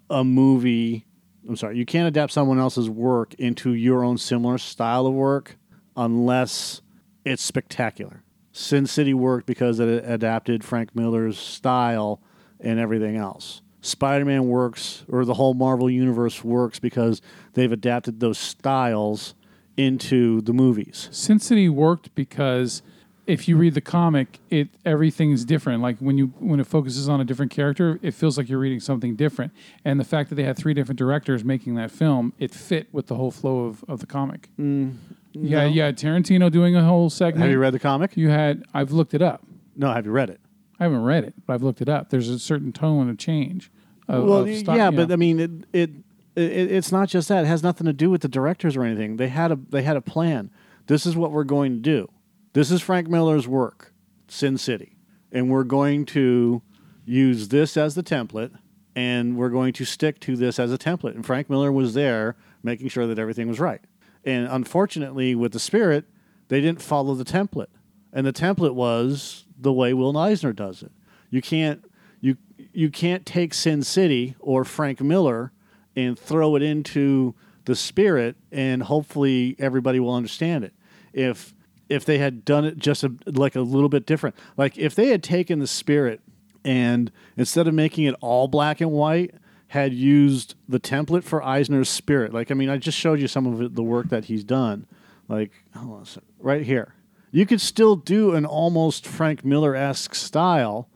a, 0.09 0.23
movie. 0.23 1.05
I'm 1.47 1.55
sorry, 1.55 1.77
you 1.77 1.85
can't 1.85 2.07
adapt 2.07 2.31
someone 2.31 2.59
else's 2.59 2.89
work 2.89 3.33
into 3.35 3.73
your 3.73 4.03
own 4.03 4.17
similar 4.17 4.57
style 4.57 5.05
of 5.05 5.13
work 5.13 5.57
unless 5.95 6.81
it's 7.23 7.43
spectacular. 7.43 8.23
Sin 8.51 8.87
City 8.87 9.13
worked 9.13 9.45
because 9.45 9.79
it 9.79 10.03
adapted 10.07 10.63
Frank 10.63 10.95
Miller's 10.95 11.37
style 11.37 12.21
and 12.59 12.79
everything 12.79 13.17
else. 13.17 13.61
Spider 13.81 14.25
Man 14.25 14.47
works, 14.47 15.05
or 15.07 15.25
the 15.25 15.35
whole 15.35 15.53
Marvel 15.53 15.89
Universe 15.89 16.43
works 16.43 16.79
because 16.79 17.21
they've 17.53 17.71
adapted 17.71 18.19
those 18.19 18.39
styles 18.39 19.35
into 19.77 20.41
the 20.41 20.53
movies. 20.53 21.09
Sin 21.11 21.39
City 21.39 21.69
worked 21.69 22.15
because 22.15 22.81
if 23.27 23.47
you 23.47 23.57
read 23.57 23.73
the 23.73 23.81
comic, 23.81 24.39
it 24.49 24.69
everything's 24.85 25.45
different. 25.45 25.81
Like 25.81 25.97
when 25.99 26.17
you 26.17 26.27
when 26.39 26.59
it 26.59 26.67
focuses 26.67 27.09
on 27.09 27.19
a 27.19 27.25
different 27.25 27.51
character, 27.51 27.99
it 28.01 28.13
feels 28.13 28.37
like 28.37 28.49
you're 28.49 28.59
reading 28.59 28.79
something 28.79 29.15
different. 29.15 29.51
And 29.83 29.99
the 29.99 30.03
fact 30.03 30.29
that 30.29 30.35
they 30.35 30.43
had 30.43 30.57
three 30.57 30.73
different 30.73 30.99
directors 30.99 31.43
making 31.43 31.75
that 31.75 31.91
film, 31.91 32.33
it 32.37 32.53
fit 32.53 32.87
with 32.93 33.07
the 33.07 33.15
whole 33.15 33.31
flow 33.31 33.65
of, 33.65 33.83
of 33.87 33.99
the 33.99 34.05
comic. 34.05 34.49
Mm, 34.59 34.95
yeah, 35.33 35.61
no. 35.61 35.67
you 35.67 35.81
had 35.81 35.97
Tarantino 35.97 36.51
doing 36.51 36.75
a 36.75 36.83
whole 36.83 37.09
segment. 37.09 37.43
Have 37.43 37.51
you 37.51 37.59
read 37.59 37.73
the 37.73 37.79
comic? 37.79 38.15
You 38.15 38.29
had 38.29 38.63
I've 38.73 38.91
looked 38.91 39.13
it 39.13 39.21
up. 39.21 39.43
No, 39.75 39.91
have 39.91 40.05
you 40.05 40.11
read 40.11 40.29
it? 40.29 40.39
I 40.79 40.83
haven't 40.83 41.03
read 41.03 41.23
it, 41.23 41.33
but 41.45 41.53
I've 41.53 41.63
looked 41.63 41.81
it 41.81 41.89
up. 41.89 42.09
There's 42.09 42.29
a 42.29 42.37
certain 42.39 42.71
tone 42.71 43.09
of 43.09 43.17
change. 43.17 43.71
Of, 44.07 44.23
well, 44.25 44.39
of 44.39 44.47
y- 44.47 44.75
yeah, 44.75 44.91
but 44.91 45.11
I 45.11 45.15
mean, 45.15 45.39
it, 45.39 45.51
it 45.73 45.89
it 46.35 46.71
it's 46.71 46.91
not 46.91 47.09
just 47.09 47.27
that. 47.29 47.45
It 47.45 47.47
has 47.47 47.63
nothing 47.63 47.85
to 47.85 47.93
do 47.93 48.09
with 48.09 48.21
the 48.21 48.27
directors 48.27 48.75
or 48.75 48.83
anything. 48.83 49.17
They 49.17 49.29
had 49.29 49.51
a 49.51 49.55
they 49.69 49.83
had 49.83 49.97
a 49.97 50.01
plan. 50.01 50.51
This 50.87 51.05
is 51.05 51.15
what 51.15 51.31
we're 51.31 51.43
going 51.43 51.73
to 51.73 51.79
do. 51.79 52.09
This 52.55 52.71
is 52.71 52.81
Frank 52.81 53.09
Miller's 53.09 53.49
work, 53.49 53.91
Sin 54.29 54.57
City, 54.57 54.95
and 55.29 55.49
we're 55.49 55.65
going 55.65 56.05
to 56.05 56.61
use 57.03 57.49
this 57.49 57.75
as 57.75 57.95
the 57.95 58.01
template, 58.01 58.57
and 58.95 59.35
we're 59.35 59.49
going 59.49 59.73
to 59.73 59.83
stick 59.83 60.21
to 60.21 60.37
this 60.37 60.57
as 60.57 60.71
a 60.71 60.77
template. 60.77 61.15
And 61.15 61.25
Frank 61.25 61.49
Miller 61.49 61.69
was 61.69 61.95
there 61.95 62.37
making 62.63 62.87
sure 62.87 63.07
that 63.07 63.19
everything 63.19 63.49
was 63.49 63.59
right. 63.59 63.81
And 64.23 64.47
unfortunately, 64.47 65.35
with 65.35 65.51
the 65.51 65.59
Spirit, 65.59 66.05
they 66.47 66.61
didn't 66.61 66.81
follow 66.81 67.13
the 67.13 67.25
template, 67.25 67.67
and 68.13 68.25
the 68.25 68.31
template 68.31 68.73
was 68.73 69.43
the 69.59 69.73
way 69.73 69.93
Will 69.93 70.17
Eisner 70.17 70.53
does 70.53 70.81
it. 70.81 70.93
You 71.29 71.41
can't 71.41 71.83
you 72.21 72.37
you 72.71 72.89
can't 72.89 73.25
take 73.25 73.53
Sin 73.53 73.83
City 73.83 74.37
or 74.39 74.63
Frank 74.63 75.01
Miller 75.01 75.51
and 75.93 76.17
throw 76.17 76.55
it 76.55 76.61
into 76.61 77.35
the 77.65 77.75
spirit 77.75 78.37
and 78.49 78.83
hopefully 78.83 79.57
everybody 79.59 79.99
will 79.99 80.15
understand 80.15 80.63
it. 80.63 80.73
If 81.11 81.54
if 81.89 82.05
they 82.05 82.17
had 82.17 82.45
done 82.45 82.65
it 82.65 82.77
just 82.77 83.03
a, 83.03 83.13
like 83.25 83.55
a 83.55 83.61
little 83.61 83.89
bit 83.89 84.05
different, 84.05 84.35
like 84.57 84.77
if 84.77 84.95
they 84.95 85.07
had 85.07 85.23
taken 85.23 85.59
the 85.59 85.67
spirit 85.67 86.21
and 86.63 87.11
instead 87.37 87.67
of 87.67 87.73
making 87.73 88.05
it 88.05 88.15
all 88.21 88.47
black 88.47 88.81
and 88.81 88.91
white, 88.91 89.35
had 89.69 89.93
used 89.93 90.55
the 90.69 90.79
template 90.79 91.23
for 91.23 91.43
Eisner's 91.43 91.89
spirit. 91.89 92.33
Like 92.33 92.51
I 92.51 92.53
mean, 92.53 92.69
I 92.69 92.77
just 92.77 92.97
showed 92.97 93.19
you 93.19 93.27
some 93.27 93.45
of 93.45 93.61
it, 93.61 93.75
the 93.75 93.83
work 93.83 94.09
that 94.09 94.25
he's 94.25 94.43
done. 94.43 94.87
Like 95.27 95.51
hold 95.75 95.93
on 95.93 96.01
a 96.03 96.21
right 96.39 96.63
here, 96.63 96.93
you 97.31 97.45
could 97.45 97.61
still 97.61 97.95
do 97.95 98.33
an 98.33 98.45
almost 98.45 99.07
Frank 99.07 99.43
Miller 99.43 99.75
esque 99.75 100.15
style 100.15 100.87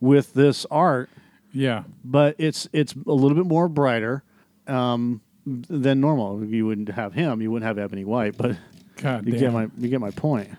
with 0.00 0.34
this 0.34 0.66
art 0.70 1.10
yeah, 1.52 1.84
but 2.04 2.36
it's 2.38 2.68
it's 2.72 2.94
a 2.94 3.12
little 3.12 3.36
bit 3.36 3.46
more 3.46 3.68
brighter 3.68 4.22
um, 4.66 5.20
than 5.46 6.00
normal. 6.00 6.44
You 6.44 6.66
wouldn't 6.66 6.90
have 6.90 7.12
him. 7.14 7.42
You 7.42 7.50
wouldn't 7.50 7.66
have 7.66 7.78
Ebony 7.78 8.04
White, 8.04 8.36
but 8.36 8.56
God 9.02 9.26
you 9.26 9.32
damn. 9.32 9.40
get 9.40 9.52
my 9.52 9.68
you 9.78 9.88
get 9.88 10.00
my 10.00 10.10
point. 10.10 10.50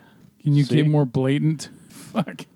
Can 0.42 0.54
you 0.54 0.64
See? 0.64 0.76
get 0.76 0.88
more 0.88 1.04
blatant? 1.04 1.68
Fuck. 1.88 2.46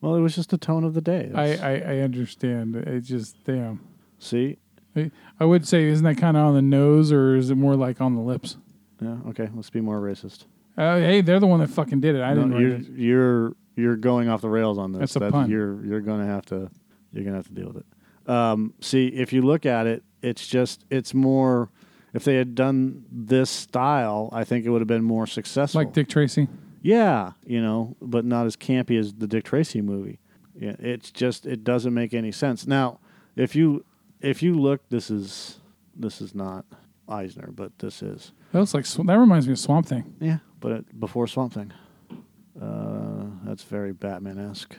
Well, 0.00 0.16
it 0.16 0.20
was 0.20 0.34
just 0.34 0.50
the 0.50 0.58
tone 0.58 0.84
of 0.84 0.94
the 0.94 1.00
day. 1.00 1.30
I, 1.34 1.46
That's- 1.48 1.60
I, 1.60 1.92
I 1.94 1.98
understand. 2.00 2.74
It 2.76 3.00
just 3.02 3.42
damn. 3.44 3.80
see. 4.18 4.58
I, 4.96 5.10
I 5.40 5.44
would 5.44 5.66
say, 5.66 5.84
isn't 5.84 6.04
that 6.04 6.16
kind 6.18 6.36
of 6.36 6.44
on 6.44 6.54
the 6.54 6.60
nose, 6.62 7.12
or 7.12 7.34
is 7.36 7.50
it 7.50 7.54
more 7.54 7.76
like 7.76 8.00
on 8.00 8.14
the 8.14 8.20
lips? 8.20 8.56
Yeah. 9.00 9.16
Okay. 9.28 9.48
Let's 9.54 9.70
be 9.70 9.80
more 9.80 10.00
racist. 10.00 10.44
Uh, 10.76 10.96
hey, 10.96 11.20
they're 11.20 11.40
the 11.40 11.46
one 11.46 11.60
that 11.60 11.68
fucking 11.70 12.00
did 12.00 12.14
it. 12.16 12.20
I 12.22 12.34
No, 12.34 12.42
didn't. 12.42 12.60
you're 12.60 12.70
write 12.72 12.80
it. 12.80 12.88
you're 12.92 13.52
you're 13.76 13.96
going 13.96 14.28
off 14.28 14.40
the 14.42 14.48
rails 14.50 14.76
on 14.78 14.92
this. 14.92 15.12
That's 15.14 15.16
a 15.16 15.30
pun. 15.30 15.50
You're 15.50 15.84
you're 15.84 16.00
gonna 16.00 16.26
have 16.26 16.44
to 16.46 16.70
you're 17.12 17.24
gonna 17.24 17.36
have 17.36 17.46
to 17.48 17.52
deal 17.54 17.68
with 17.68 17.78
it. 17.78 18.30
Um, 18.30 18.74
see, 18.80 19.08
if 19.08 19.32
you 19.32 19.42
look 19.42 19.66
at 19.66 19.86
it, 19.86 20.02
it's 20.22 20.46
just 20.46 20.84
it's 20.90 21.14
more. 21.14 21.70
If 22.14 22.24
they 22.24 22.36
had 22.36 22.54
done 22.54 23.04
this 23.10 23.48
style, 23.50 24.28
I 24.32 24.44
think 24.44 24.66
it 24.66 24.70
would 24.70 24.80
have 24.80 24.88
been 24.88 25.04
more 25.04 25.26
successful. 25.26 25.80
Like 25.80 25.92
Dick 25.92 26.08
Tracy. 26.08 26.48
Yeah, 26.82 27.32
you 27.46 27.62
know, 27.62 27.96
but 28.02 28.24
not 28.24 28.44
as 28.46 28.56
campy 28.56 28.98
as 28.98 29.14
the 29.14 29.26
Dick 29.26 29.44
Tracy 29.44 29.80
movie. 29.80 30.18
Yeah, 30.54 30.76
it's 30.78 31.10
just 31.10 31.46
it 31.46 31.64
doesn't 31.64 31.94
make 31.94 32.12
any 32.12 32.32
sense. 32.32 32.66
Now, 32.66 32.98
if 33.36 33.56
you 33.56 33.84
if 34.20 34.42
you 34.42 34.54
look, 34.54 34.88
this 34.90 35.10
is 35.10 35.60
this 35.96 36.20
is 36.20 36.34
not 36.34 36.66
Eisner, 37.08 37.50
but 37.52 37.78
this 37.78 38.02
is 38.02 38.32
That 38.52 38.60
looks 38.60 38.74
like 38.74 38.84
that 38.86 39.18
reminds 39.18 39.46
me 39.46 39.52
of 39.52 39.58
Swamp 39.58 39.86
Thing. 39.86 40.14
yeah, 40.20 40.38
but 40.60 40.72
it, 40.72 41.00
before 41.00 41.26
Swamp 41.26 41.54
Thing. 41.54 41.72
Uh, 42.60 43.24
that's 43.44 43.62
very 43.62 43.92
Batman 43.92 44.38
esque. 44.38 44.76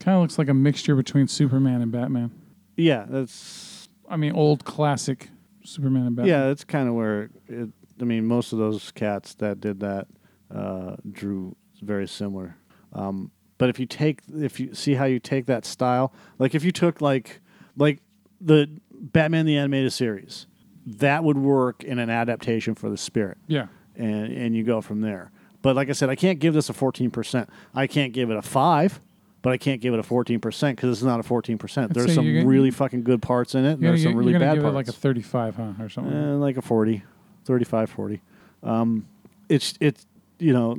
Kind 0.00 0.16
of 0.16 0.22
looks 0.22 0.38
like 0.38 0.48
a 0.48 0.54
mixture 0.54 0.96
between 0.96 1.28
Superman 1.28 1.82
and 1.82 1.92
Batman. 1.92 2.32
Yeah, 2.76 3.06
that's 3.08 3.88
I 4.08 4.16
mean, 4.16 4.32
old 4.32 4.64
classic 4.64 5.28
Superman 5.64 6.06
and 6.06 6.16
Batman. 6.16 6.28
yeah, 6.32 6.46
that's 6.48 6.64
kind 6.64 6.88
of 6.88 6.94
where 6.94 7.30
it. 7.48 7.68
I 8.00 8.04
mean, 8.04 8.24
most 8.24 8.52
of 8.52 8.58
those 8.58 8.90
cats 8.92 9.34
that 9.34 9.60
did 9.60 9.80
that 9.80 10.06
uh, 10.54 10.96
drew 11.10 11.54
very 11.82 12.08
similar. 12.08 12.56
Um, 12.94 13.30
but 13.58 13.68
if 13.68 13.78
you 13.78 13.84
take, 13.86 14.20
if 14.34 14.58
you 14.58 14.72
see 14.74 14.94
how 14.94 15.04
you 15.04 15.18
take 15.20 15.46
that 15.46 15.64
style, 15.66 16.12
like 16.38 16.54
if 16.54 16.64
you 16.64 16.72
took 16.72 17.00
like 17.02 17.40
like 17.76 18.00
the 18.40 18.68
Batman 18.90 19.44
the 19.46 19.56
animated 19.58 19.92
series, 19.92 20.46
that 20.86 21.24
would 21.24 21.36
work 21.38 21.84
in 21.84 21.98
an 21.98 22.08
adaptation 22.10 22.74
for 22.74 22.88
the 22.88 22.96
Spirit, 22.96 23.36
Yeah. 23.48 23.66
and 23.96 24.32
and 24.32 24.56
you 24.56 24.64
go 24.64 24.80
from 24.80 25.02
there. 25.02 25.30
But 25.62 25.76
like 25.76 25.90
I 25.90 25.92
said, 25.92 26.08
I 26.08 26.14
can't 26.16 26.38
give 26.38 26.54
this 26.54 26.70
a 26.70 26.72
fourteen 26.72 27.10
percent. 27.10 27.50
I 27.74 27.86
can't 27.86 28.14
give 28.14 28.30
it 28.30 28.36
a 28.36 28.42
five. 28.42 28.98
But 29.42 29.52
I 29.54 29.56
can't 29.56 29.80
give 29.80 29.94
it 29.94 30.00
a 30.00 30.02
fourteen 30.02 30.38
percent 30.40 30.76
because 30.76 30.90
it's 30.98 31.02
not 31.02 31.18
a 31.20 31.22
fourteen 31.22 31.56
percent. 31.56 31.94
There's 31.94 32.14
some 32.14 32.26
gonna- 32.26 32.46
really 32.46 32.70
fucking 32.70 33.02
good 33.04 33.22
parts 33.22 33.54
in 33.54 33.64
it. 33.64 33.72
And 33.74 33.82
there's 33.82 34.02
some 34.02 34.14
really 34.14 34.32
bad 34.34 34.54
give 34.54 34.62
parts. 34.64 34.72
it 34.72 34.76
like 34.76 34.88
a 34.88 34.92
35, 34.92 35.56
huh, 35.56 35.72
or 35.80 35.88
something. 35.88 36.12
Uh, 36.14 36.36
like 36.36 36.56
a 36.58 36.62
40, 36.62 37.02
35, 37.46 37.88
40. 37.90 38.20
Um, 38.62 39.06
it's 39.48 39.74
it's 39.80 40.06
you 40.38 40.52
know 40.52 40.78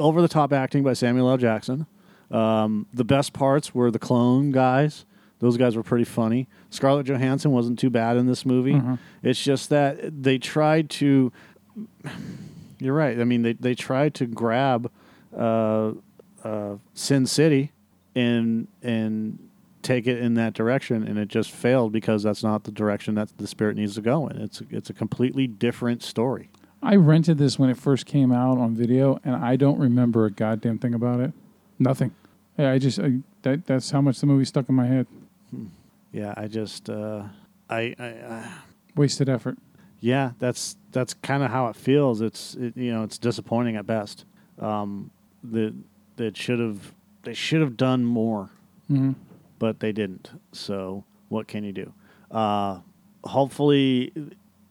over 0.00 0.20
the 0.22 0.28
top 0.28 0.52
acting 0.52 0.82
by 0.82 0.92
Samuel 0.94 1.30
L. 1.30 1.36
Jackson. 1.36 1.86
Um, 2.32 2.86
the 2.94 3.04
best 3.04 3.32
parts 3.32 3.74
were 3.74 3.90
the 3.90 3.98
clone 3.98 4.50
guys, 4.52 5.04
Those 5.40 5.56
guys 5.56 5.76
were 5.76 5.82
pretty 5.82 6.04
funny. 6.04 6.48
Scarlett 6.70 7.06
Johansson 7.06 7.50
wasn't 7.50 7.78
too 7.78 7.90
bad 7.90 8.16
in 8.16 8.26
this 8.26 8.44
movie. 8.46 8.74
Mhm. 8.74 8.98
It's 9.22 9.42
just 9.42 9.68
that 9.70 10.22
they 10.22 10.38
tried 10.38 10.90
to. 10.90 11.32
You're 12.78 12.94
right. 12.94 13.18
I 13.20 13.24
mean, 13.24 13.42
they 13.42 13.52
they 13.54 13.74
tried 13.74 14.14
to 14.14 14.26
grab 14.26 14.90
uh, 15.36 15.92
uh, 16.44 16.76
Sin 16.94 17.26
City 17.26 17.72
and 18.14 18.68
and 18.82 19.38
take 19.82 20.06
it 20.06 20.18
in 20.18 20.34
that 20.34 20.52
direction, 20.52 21.02
and 21.02 21.18
it 21.18 21.28
just 21.28 21.50
failed 21.50 21.92
because 21.92 22.22
that's 22.22 22.42
not 22.42 22.64
the 22.64 22.70
direction 22.70 23.14
that 23.14 23.36
the 23.38 23.46
spirit 23.46 23.76
needs 23.76 23.94
to 23.94 24.00
go 24.02 24.26
in. 24.28 24.36
It's 24.40 24.62
it's 24.70 24.90
a 24.90 24.94
completely 24.94 25.46
different 25.46 26.02
story. 26.02 26.50
I 26.82 26.96
rented 26.96 27.36
this 27.38 27.58
when 27.58 27.68
it 27.68 27.76
first 27.76 28.06
came 28.06 28.32
out 28.32 28.56
on 28.58 28.74
video, 28.74 29.20
and 29.24 29.36
I 29.36 29.56
don't 29.56 29.78
remember 29.78 30.24
a 30.24 30.30
goddamn 30.30 30.78
thing 30.78 30.94
about 30.94 31.20
it. 31.20 31.32
Nothing. 31.78 32.14
I 32.58 32.78
just 32.78 32.98
I, 32.98 33.18
that 33.42 33.66
that's 33.66 33.90
how 33.90 34.00
much 34.00 34.20
the 34.20 34.26
movie 34.26 34.44
stuck 34.44 34.68
in 34.68 34.74
my 34.74 34.86
head. 34.86 35.06
Yeah, 36.12 36.34
I 36.36 36.46
just 36.46 36.90
uh, 36.90 37.24
I, 37.68 37.94
I, 37.98 38.06
I 38.06 38.52
Wasted 38.96 39.28
effort. 39.28 39.56
yeah, 40.00 40.32
that's 40.38 40.76
that's 40.92 41.14
kind 41.14 41.42
of 41.42 41.50
how 41.50 41.68
it 41.68 41.76
feels. 41.76 42.20
It's 42.20 42.54
it, 42.56 42.76
you 42.76 42.92
know 42.92 43.02
it's 43.02 43.18
disappointing 43.18 43.76
at 43.76 43.86
best. 43.86 44.24
Um, 44.58 45.10
that 45.44 45.74
that 46.16 46.36
should 46.36 46.58
have 46.60 46.92
they 47.22 47.34
should 47.34 47.60
have 47.60 47.76
done 47.76 48.04
more, 48.04 48.50
hmm 48.88 49.12
but 49.58 49.80
they 49.80 49.92
didn't. 49.92 50.30
So 50.52 51.04
what 51.28 51.46
can 51.46 51.64
you 51.64 51.72
do? 51.72 51.92
Uh, 52.30 52.78
hopefully 53.24 54.10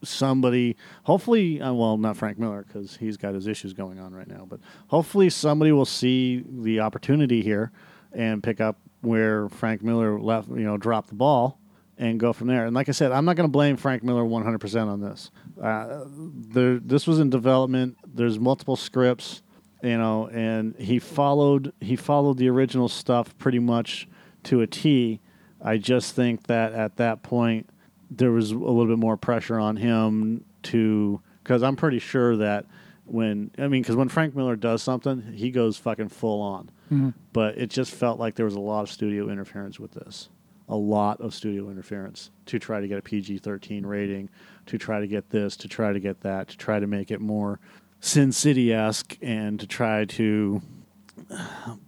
somebody, 0.02 0.76
hopefully, 1.04 1.60
uh, 1.60 1.72
well, 1.72 1.96
not 1.96 2.16
Frank 2.16 2.38
Miller 2.38 2.64
because 2.66 2.96
he's 2.96 3.16
got 3.16 3.34
his 3.34 3.46
issues 3.46 3.72
going 3.72 4.00
on 4.00 4.12
right 4.12 4.26
now, 4.26 4.46
but 4.48 4.58
hopefully 4.88 5.30
somebody 5.30 5.70
will 5.72 5.84
see 5.84 6.44
the 6.48 6.80
opportunity 6.80 7.40
here 7.42 7.70
and 8.12 8.42
pick 8.42 8.60
up 8.60 8.78
where 9.02 9.48
Frank 9.48 9.82
Miller 9.82 10.20
left, 10.20 10.48
you 10.48 10.56
know, 10.64 10.76
dropped 10.76 11.08
the 11.08 11.14
ball 11.14 11.58
and 11.96 12.18
go 12.18 12.32
from 12.32 12.48
there. 12.48 12.66
And 12.66 12.74
like 12.74 12.88
I 12.88 12.92
said, 12.92 13.12
I'm 13.12 13.24
not 13.24 13.36
going 13.36 13.48
to 13.48 13.52
blame 13.52 13.76
Frank 13.76 14.02
Miller 14.02 14.24
100% 14.24 14.88
on 14.88 15.00
this. 15.00 15.30
Uh, 15.62 16.04
there, 16.08 16.78
this 16.78 17.06
was 17.06 17.20
in 17.20 17.30
development. 17.30 17.96
There's 18.06 18.38
multiple 18.40 18.76
scripts, 18.76 19.42
you 19.82 19.96
know, 19.98 20.28
and 20.28 20.74
he 20.76 20.98
followed 20.98 21.72
he 21.80 21.96
followed 21.96 22.38
the 22.38 22.48
original 22.48 22.88
stuff 22.88 23.36
pretty 23.38 23.58
much 23.58 24.08
to 24.44 24.60
a 24.60 24.66
T. 24.66 25.20
I 25.62 25.76
just 25.78 26.14
think 26.14 26.46
that 26.46 26.72
at 26.72 26.96
that 26.96 27.22
point 27.22 27.68
there 28.10 28.30
was 28.30 28.50
a 28.50 28.56
little 28.56 28.86
bit 28.86 28.98
more 28.98 29.16
pressure 29.16 29.58
on 29.58 29.76
him 29.76 30.44
to 30.64 31.20
because 31.42 31.62
I'm 31.62 31.76
pretty 31.76 31.98
sure 31.98 32.36
that 32.36 32.66
when 33.04 33.50
I 33.58 33.68
mean 33.68 33.82
because 33.82 33.96
when 33.96 34.08
Frank 34.08 34.34
Miller 34.34 34.56
does 34.56 34.82
something, 34.82 35.32
he 35.34 35.50
goes 35.50 35.76
fucking 35.76 36.08
full 36.08 36.40
on. 36.40 36.70
hmm 36.88 37.10
But 37.32 37.58
it 37.58 37.70
just 37.70 37.92
felt 37.92 38.18
like 38.18 38.34
there 38.34 38.46
was 38.46 38.54
a 38.54 38.60
lot 38.60 38.82
of 38.82 38.90
studio 38.90 39.28
interference 39.28 39.78
with 39.80 39.92
this. 39.92 40.28
A 40.68 40.76
lot 40.76 41.20
of 41.20 41.34
studio 41.34 41.68
interference 41.68 42.30
to 42.46 42.60
try 42.60 42.80
to 42.80 42.86
get 42.86 42.98
a 42.98 43.02
PG 43.02 43.38
13 43.38 43.84
rating, 43.84 44.28
to 44.66 44.78
try 44.78 45.00
to 45.00 45.08
get 45.08 45.28
this, 45.30 45.56
to 45.56 45.68
try 45.68 45.92
to 45.92 45.98
get 45.98 46.20
that, 46.20 46.46
to 46.48 46.56
try 46.56 46.78
to 46.78 46.86
make 46.86 47.10
it 47.10 47.20
more 47.20 47.58
Sin 48.00 48.32
City 48.32 48.72
esque, 48.72 49.16
and 49.22 49.60
to 49.60 49.66
try 49.66 50.04
to 50.06 50.60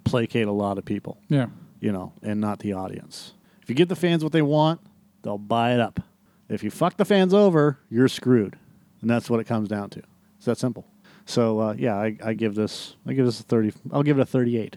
placate 0.05 0.46
a 0.46 0.53
lot 0.53 0.79
of 0.79 0.85
people, 0.85 1.18
Yeah. 1.29 1.46
you 1.81 1.90
know, 1.92 2.12
and 2.22 2.40
not 2.40 2.61
the 2.61 2.72
audience. 2.75 3.33
If 3.62 3.68
you 3.68 3.75
give 3.75 3.88
the 3.88 3.96
fans 3.96 4.22
what 4.22 4.33
they 4.33 4.42
want, 4.42 4.81
they'll 5.22 5.38
buy 5.38 5.72
it 5.72 5.81
up. 5.81 6.01
If 6.48 6.62
you 6.62 6.70
fuck 6.70 6.96
the 6.96 7.05
fans 7.05 7.33
over, 7.33 7.79
you're 7.90 8.09
screwed. 8.09 8.57
And 9.01 9.09
that's 9.11 9.31
what 9.31 9.40
it 9.40 9.44
comes 9.44 9.68
down 9.68 9.90
to. 9.90 10.03
It's 10.37 10.44
that 10.46 10.59
simple. 10.59 10.87
So 11.25 11.61
uh, 11.61 11.75
yeah, 11.79 11.96
I, 11.96 12.16
I 12.22 12.35
give 12.35 12.55
this 12.55 12.96
I 13.07 13.12
give 13.14 13.25
this 13.27 13.40
a 13.40 13.44
thirty. 13.44 13.72
I'll 13.92 14.03
give 14.03 14.18
it 14.18 14.22
a 14.22 14.27
thirty-eight. 14.27 14.77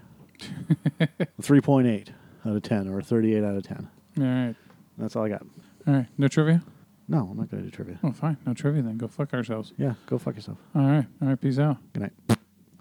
Three 1.42 1.62
point 1.62 1.88
eight 1.88 2.12
out 2.46 2.56
of 2.56 2.62
ten, 2.64 2.88
or 2.88 3.00
a 3.00 3.04
thirty-eight 3.04 3.44
out 3.44 3.56
of 3.56 3.64
ten. 3.64 3.90
All 4.20 4.24
right. 4.24 4.56
That's 4.98 5.16
all 5.16 5.26
I 5.26 5.30
got. 5.30 5.42
All 5.88 5.94
right. 5.94 6.08
No 6.18 6.28
trivia. 6.28 6.64
No, 7.08 7.28
I'm 7.32 7.38
not 7.38 7.50
going 7.52 7.64
to 7.64 7.70
do 7.70 7.76
trivia. 7.76 8.00
Oh, 8.04 8.12
fine. 8.12 8.38
No 8.46 8.54
trivia 8.54 8.82
then. 8.82 8.98
Go 8.98 9.08
fuck 9.08 9.34
ourselves. 9.34 9.74
Yeah, 9.78 9.94
go 10.08 10.18
fuck 10.18 10.36
yourself. 10.36 10.58
All 10.74 10.82
right. 10.82 11.06
All 11.22 11.28
right. 11.28 11.40
Peace 11.40 11.60
out. 11.60 11.78
Good 11.94 12.02
night. 12.04 12.38